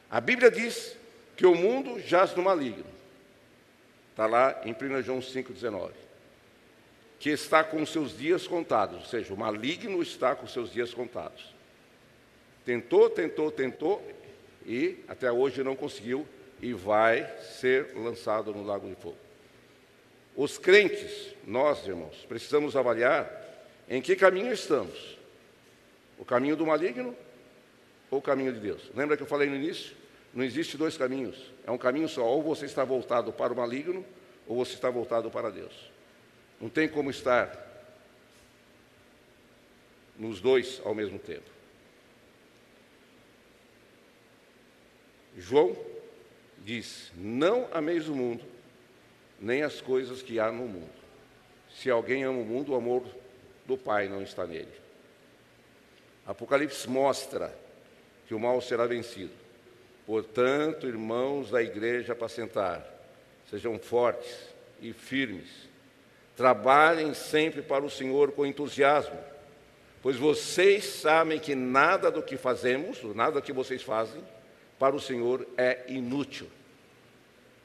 [0.09, 0.95] A Bíblia diz
[1.38, 2.86] que o mundo jaz no maligno.
[4.11, 5.91] Está lá em 1 João 5,19.
[7.20, 11.53] Que está com seus dias contados, ou seja, o maligno está com seus dias contados.
[12.66, 14.01] Tentou, tentou, tentou
[14.66, 16.26] e até hoje não conseguiu
[16.61, 19.18] e vai ser lançado no lago de fogo.
[20.36, 23.30] Os crentes, nós, irmãos, precisamos avaliar
[23.89, 25.18] em que caminho estamos.
[26.18, 27.16] O caminho do maligno
[28.09, 28.89] ou o caminho de Deus?
[28.95, 29.95] Lembra que eu falei no início?
[30.34, 32.26] Não existe dois caminhos, é um caminho só.
[32.26, 34.03] Ou você está voltado para o maligno,
[34.47, 35.91] ou você está voltado para Deus.
[36.64, 37.53] Não tem como estar
[40.18, 41.49] nos dois ao mesmo tempo.
[45.38, 45.76] João
[46.59, 48.45] diz: Não ameis o mundo,
[49.41, 50.93] nem as coisas que há no mundo.
[51.76, 53.05] Se alguém ama o mundo, o amor
[53.66, 54.72] do Pai não está nele.
[56.26, 57.53] Apocalipse mostra
[58.26, 59.34] que o mal será vencido.
[60.05, 62.89] Portanto, irmãos da igreja apacentar,
[63.49, 64.34] sejam fortes
[64.82, 65.72] e firmes.
[66.36, 69.20] Trabalhem sempre para o Senhor com entusiasmo,
[70.02, 74.24] pois vocês sabem que nada do que fazemos, nada que vocês fazem,
[74.80, 76.50] para o Senhor é inútil.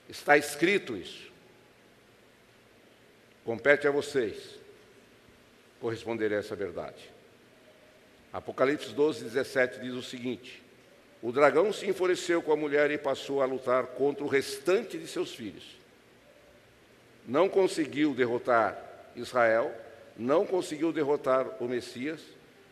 [0.08, 1.28] Está escrito isso.
[3.44, 4.58] Compete a vocês
[5.80, 7.10] corresponder a essa verdade.
[8.32, 10.62] Apocalipse 12, 17 diz o seguinte:
[11.22, 15.06] o dragão se enfureceu com a mulher e passou a lutar contra o restante de
[15.06, 15.77] seus filhos.
[17.28, 18.82] Não conseguiu derrotar
[19.14, 19.70] Israel,
[20.16, 22.22] não conseguiu derrotar o Messias,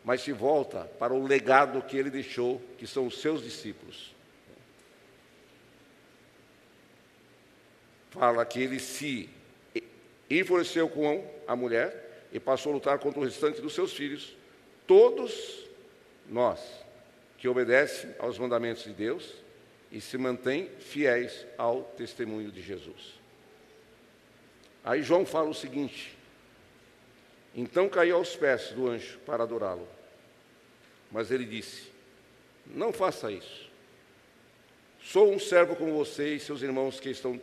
[0.02, 4.14] mas se volta para o legado que ele deixou, que são os seus discípulos.
[8.08, 9.28] Fala que ele se
[10.30, 14.34] enfureceu com a mulher e passou a lutar contra o restante dos seus filhos,
[14.86, 15.68] todos
[16.26, 16.60] nós
[17.36, 19.34] que obedecem aos mandamentos de Deus
[19.92, 23.25] e se mantêm fiéis ao testemunho de Jesus.
[24.86, 26.16] Aí João fala o seguinte:
[27.52, 29.86] Então caiu aos pés do anjo para adorá-lo.
[31.10, 31.90] Mas ele disse:
[32.64, 33.68] Não faça isso.
[35.02, 37.40] Sou um servo como você e seus irmãos que estão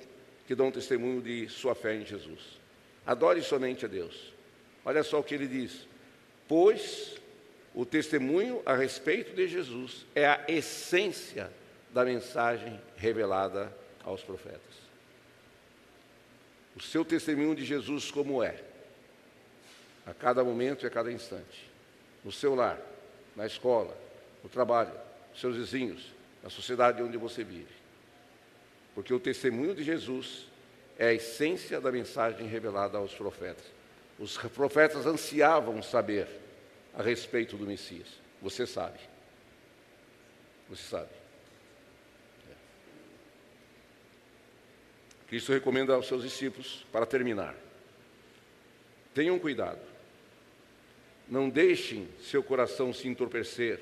[0.47, 2.59] que dão testemunho de sua fé em Jesus.
[3.05, 4.33] Adore somente a Deus.
[4.85, 5.85] Olha só o que ele diz:
[6.47, 7.17] Pois
[7.75, 11.51] o testemunho a respeito de Jesus é a essência
[11.93, 14.72] da mensagem revelada aos profetas.
[16.75, 18.61] O seu testemunho de Jesus, como é,
[20.05, 21.69] a cada momento e a cada instante,
[22.23, 22.79] no seu lar,
[23.35, 23.95] na escola,
[24.43, 24.91] no trabalho,
[25.35, 26.11] seus vizinhos,
[26.41, 27.73] na sociedade onde você vive.
[28.93, 30.47] Porque o testemunho de Jesus
[30.97, 33.65] é a essência da mensagem revelada aos profetas.
[34.19, 36.27] Os profetas ansiavam saber
[36.93, 38.07] a respeito do Messias.
[38.41, 38.99] Você sabe.
[40.69, 41.22] Você sabe.
[45.33, 47.55] Cristo recomenda aos seus discípulos, para terminar:
[49.15, 49.79] tenham cuidado.
[51.27, 53.79] Não deixem seu coração se entorpecer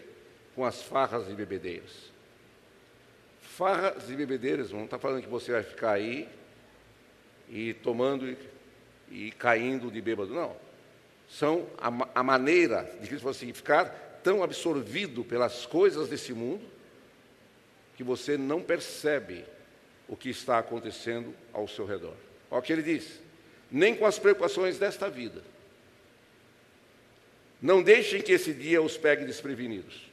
[0.56, 2.10] com as farras e bebedeiras.
[3.42, 6.30] Farras e bebedeiras, não está falando que você vai ficar aí
[7.50, 8.38] e tomando e,
[9.12, 10.56] e caindo de bêbado, não.
[11.30, 16.64] São a, a maneira de Cristo assim, ficar tão absorvido pelas coisas desse mundo
[17.98, 19.44] que você não percebe
[20.12, 22.14] o que está acontecendo ao seu redor.
[22.52, 23.22] Olha o que ele diz:
[23.72, 25.42] nem com as preocupações desta vida.
[27.62, 30.12] Não deixem que esse dia os pegue desprevenidos,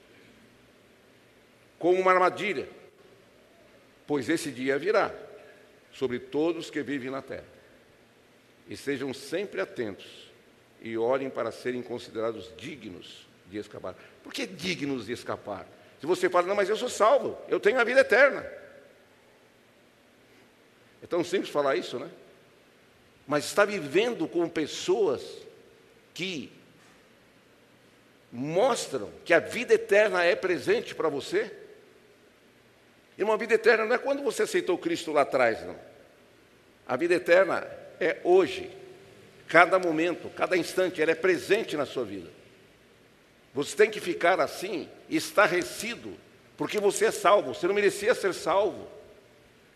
[1.78, 2.68] como uma armadilha,
[4.06, 5.12] pois esse dia virá
[5.92, 7.58] sobre todos que vivem na terra.
[8.68, 10.30] E sejam sempre atentos
[10.80, 13.96] e orem para serem considerados dignos de escapar.
[14.22, 15.66] Por que dignos de escapar?
[15.98, 18.46] Se você fala, não, mas eu sou salvo, eu tenho a vida eterna.
[21.02, 22.10] É tão simples falar isso, né?
[23.26, 25.22] Mas está vivendo com pessoas
[26.14, 26.50] que
[28.32, 31.50] mostram que a vida eterna é presente para você.
[33.16, 35.76] E uma vida eterna não é quando você aceitou Cristo lá atrás, não.
[36.86, 37.66] A vida eterna
[38.00, 38.70] é hoje,
[39.46, 42.30] cada momento, cada instante, ela é presente na sua vida.
[43.54, 46.16] Você tem que ficar assim, estarrecido,
[46.56, 48.88] porque você é salvo, você não merecia ser salvo.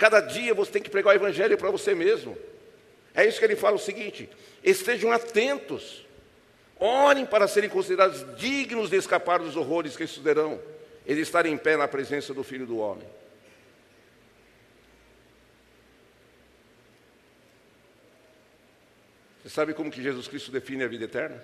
[0.02, 2.36] Cada dia você tem que pregar o Evangelho para você mesmo.
[3.14, 4.28] É isso que ele fala o seguinte:
[4.60, 6.04] estejam atentos,
[6.76, 10.60] orem para serem considerados dignos de escapar dos horrores que estudarão,
[11.06, 13.06] eles estarem em pé na presença do Filho do Homem.
[19.40, 21.40] Você sabe como que Jesus Cristo define a vida eterna?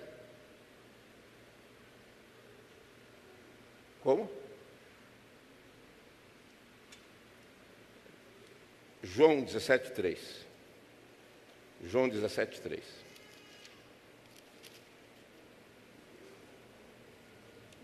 [4.03, 4.38] Como?
[9.19, 10.17] João 17,3.
[11.83, 12.79] João 17,3.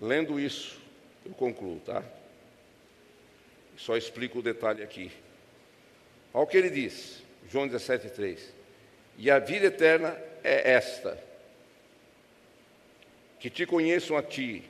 [0.02, 0.80] Lendo isso,
[1.26, 2.02] eu concluo, tá?
[3.76, 5.12] Só explico o detalhe aqui.
[6.34, 8.40] Olha o que ele diz, João 17,3.
[9.18, 11.22] E a vida eterna é esta:
[13.42, 14.64] que te conheçam a ti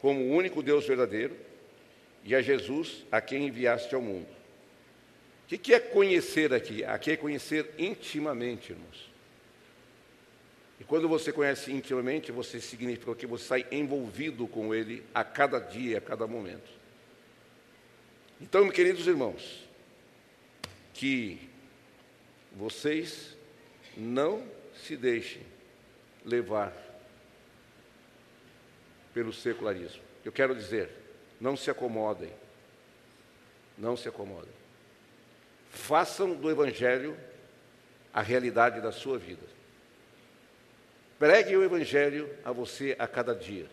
[0.00, 1.36] como o único Deus verdadeiro
[2.24, 4.39] e a Jesus a quem enviaste ao mundo.
[5.50, 6.84] O que é conhecer aqui?
[6.84, 9.10] Aqui é conhecer intimamente, irmãos.
[10.78, 15.58] E quando você conhece intimamente, você significa que você sai envolvido com Ele a cada
[15.58, 16.70] dia, a cada momento.
[18.40, 19.68] Então, meus queridos irmãos,
[20.94, 21.50] que
[22.52, 23.36] vocês
[23.96, 24.46] não
[24.86, 25.42] se deixem
[26.24, 26.72] levar
[29.12, 30.02] pelo secularismo.
[30.24, 30.90] Eu quero dizer,
[31.40, 32.32] não se acomodem.
[33.76, 34.59] Não se acomodem.
[35.70, 37.16] Façam do Evangelho
[38.12, 39.46] a realidade da sua vida.
[41.18, 43.66] Pregue o Evangelho a você a cada dia.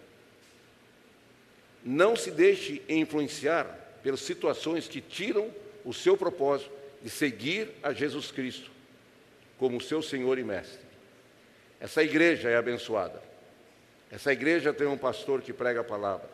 [1.83, 3.65] Não se deixe influenciar
[4.03, 5.51] pelas situações que tiram
[5.83, 6.71] o seu propósito
[7.01, 8.71] de seguir a Jesus Cristo
[9.57, 10.85] como seu Senhor e Mestre.
[11.79, 13.21] Essa igreja é abençoada.
[14.11, 16.29] Essa igreja tem um pastor que prega a palavra.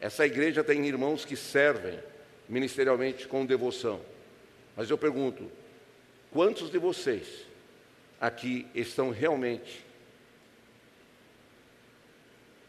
[0.00, 1.98] Essa igreja tem irmãos que servem
[2.48, 4.00] ministerialmente com devoção.
[4.76, 5.50] Mas eu pergunto:
[6.30, 7.46] quantos de vocês
[8.20, 9.84] aqui estão realmente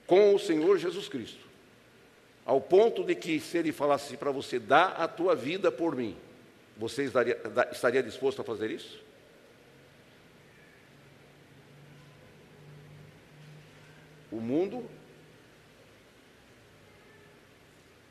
[0.06, 1.46] com o Senhor Jesus Cristo?
[2.46, 6.16] Ao ponto de que, se ele falasse para você, dá a tua vida por mim,
[6.78, 7.42] você estaria,
[7.72, 9.04] estaria disposto a fazer isso?
[14.32, 14.88] O mundo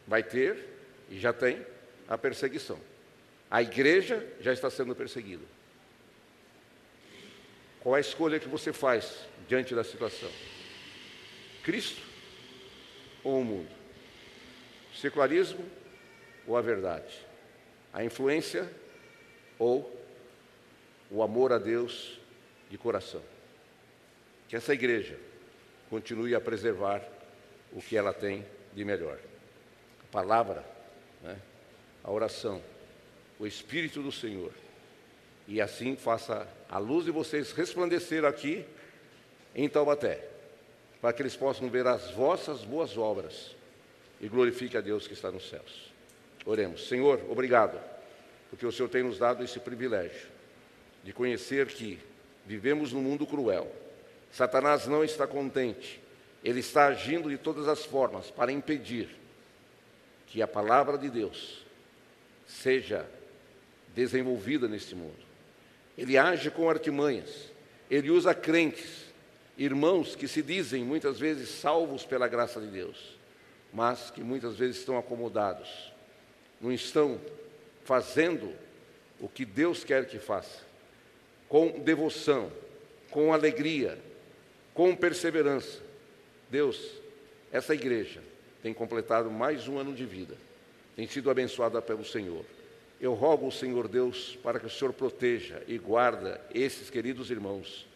[0.07, 0.69] vai ter,
[1.11, 1.65] e já tem,
[2.09, 2.79] a perseguição.
[3.55, 5.45] A igreja já está sendo perseguida.
[7.79, 10.29] Qual a escolha que você faz diante da situação?
[11.63, 12.03] Cristo
[13.23, 13.71] ou o mundo?
[14.93, 15.65] O secularismo
[16.49, 17.15] ou a verdade?
[17.93, 18.69] A influência
[19.57, 20.05] ou
[21.09, 22.19] o amor a Deus
[22.69, 23.23] de coração.
[24.49, 25.17] Que essa igreja
[25.89, 27.09] continue a preservar
[27.73, 29.17] o que ela tem de melhor.
[30.03, 30.65] A palavra,
[31.23, 31.41] né?
[32.03, 32.61] a oração,
[33.39, 34.53] o Espírito do Senhor.
[35.47, 38.65] E assim faça a luz de vocês resplandecer aqui
[39.55, 40.27] em Taubaté,
[41.01, 43.55] para que eles possam ver as vossas boas obras
[44.21, 45.93] e glorifique a Deus que está nos céus.
[46.47, 46.89] Oremos.
[46.89, 47.79] Senhor, obrigado,
[48.51, 50.29] porque o Senhor tem nos dado esse privilégio
[51.03, 51.99] de conhecer que
[52.47, 53.71] vivemos num mundo cruel.
[54.33, 56.01] Satanás não está contente,
[56.43, 59.09] ele está agindo de todas as formas para impedir
[60.27, 61.65] que a palavra de Deus
[62.47, 63.07] seja
[63.95, 65.25] desenvolvida neste mundo.
[65.97, 67.51] Ele age com artimanhas,
[67.91, 69.05] ele usa crentes,
[69.57, 73.17] irmãos que se dizem muitas vezes salvos pela graça de Deus,
[73.73, 75.93] mas que muitas vezes estão acomodados,
[76.61, 77.21] não estão
[77.85, 78.53] fazendo
[79.21, 80.63] o que Deus quer que faça,
[81.49, 82.51] com devoção,
[83.11, 83.99] com alegria,
[84.73, 85.81] com perseverança.
[86.51, 86.91] Deus,
[87.53, 88.21] essa igreja
[88.63, 90.37] tem completado mais um ano de vida,
[90.97, 92.45] tem sido abençoada pelo Senhor.
[93.05, 97.87] Eu rogo ao Senhor Deus para que o Senhor proteja e guarda esses queridos irmãos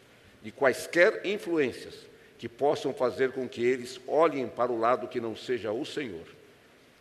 [0.43, 1.95] de quaisquer influências
[2.37, 6.27] que possam fazer com que eles olhem para o lado que não seja o Senhor.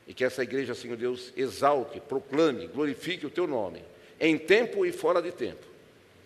[0.08, 3.84] E que essa igreja, Senhor Deus, exalte, proclame, glorifique o teu nome,
[4.22, 5.68] em tempo e fora de tempo.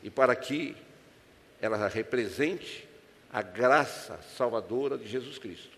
[0.04, 0.76] E para que
[1.60, 2.88] ela represente
[3.34, 5.76] a graça salvadora de Jesus Cristo,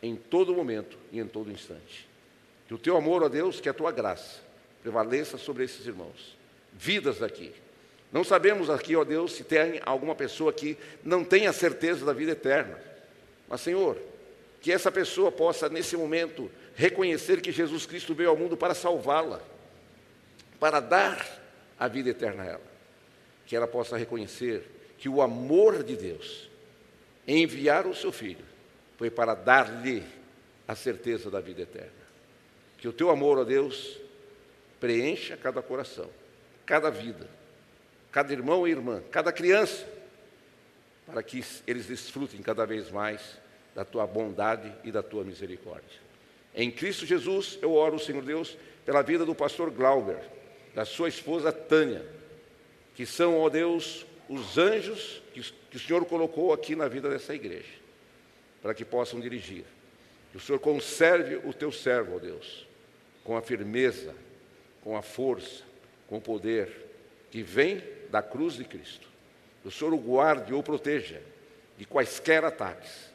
[0.00, 2.08] em todo momento e em todo instante.
[2.68, 4.46] Que o teu amor, ó Deus, que a tua graça,
[4.82, 6.36] prevaleça sobre esses irmãos.
[6.72, 7.52] Vidas aqui.
[8.12, 12.32] Não sabemos aqui, ó Deus, se tem alguma pessoa que não tenha certeza da vida
[12.32, 12.78] eterna.
[13.48, 13.98] Mas, Senhor,
[14.60, 19.40] que essa pessoa possa, nesse momento, reconhecer que Jesus Cristo veio ao mundo para salvá-la,
[20.58, 21.26] para dar
[21.78, 22.68] a vida eterna a ela.
[23.46, 24.64] Que ela possa reconhecer
[24.98, 26.48] que o amor de Deus
[27.26, 28.44] em enviar o seu filho
[28.96, 30.02] foi para dar-lhe
[30.66, 31.92] a certeza da vida eterna.
[32.78, 33.98] Que o teu amor, ó Deus,
[34.80, 36.08] preencha cada coração,
[36.64, 37.26] cada vida,
[38.12, 39.86] cada irmão e irmã, cada criança,
[41.06, 43.38] para que eles desfrutem cada vez mais
[43.74, 46.08] da tua bondade e da tua misericórdia.
[46.54, 50.18] Em Cristo Jesus, eu oro, Senhor Deus, pela vida do pastor Glauber,
[50.74, 52.04] da sua esposa Tânia,
[52.94, 57.34] que são, ó Deus, os anjos que, que o Senhor colocou aqui na vida dessa
[57.34, 57.72] igreja,
[58.60, 59.64] para que possam dirigir.
[60.32, 62.66] Que o Senhor conserve o teu servo, ó Deus,
[63.24, 64.14] com a firmeza,
[64.88, 65.64] com a força,
[66.06, 66.72] com o poder
[67.30, 69.06] que vem da cruz de Cristo.
[69.62, 71.20] O Senhor o guarde ou proteja
[71.76, 73.10] de quaisquer ataques.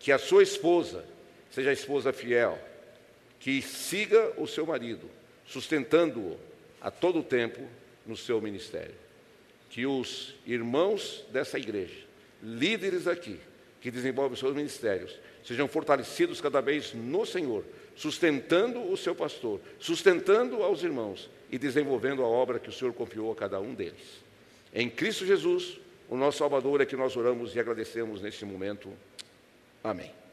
[0.00, 1.04] Que a sua esposa
[1.52, 2.58] seja a esposa fiel,
[3.38, 5.08] que siga o seu marido,
[5.46, 6.36] sustentando-o
[6.80, 7.64] a todo tempo
[8.04, 8.96] no seu ministério.
[9.70, 12.08] Que os irmãos dessa igreja,
[12.42, 13.38] líderes aqui,
[13.80, 17.64] que desenvolvem seus ministérios, sejam fortalecidos cada vez no Senhor,
[17.96, 23.30] sustentando o seu pastor, sustentando aos irmãos e desenvolvendo a obra que o Senhor confiou
[23.32, 24.22] a cada um deles.
[24.74, 25.78] Em Cristo Jesus,
[26.08, 28.90] o nosso Salvador, é que nós oramos e agradecemos neste momento.
[29.82, 30.23] Amém.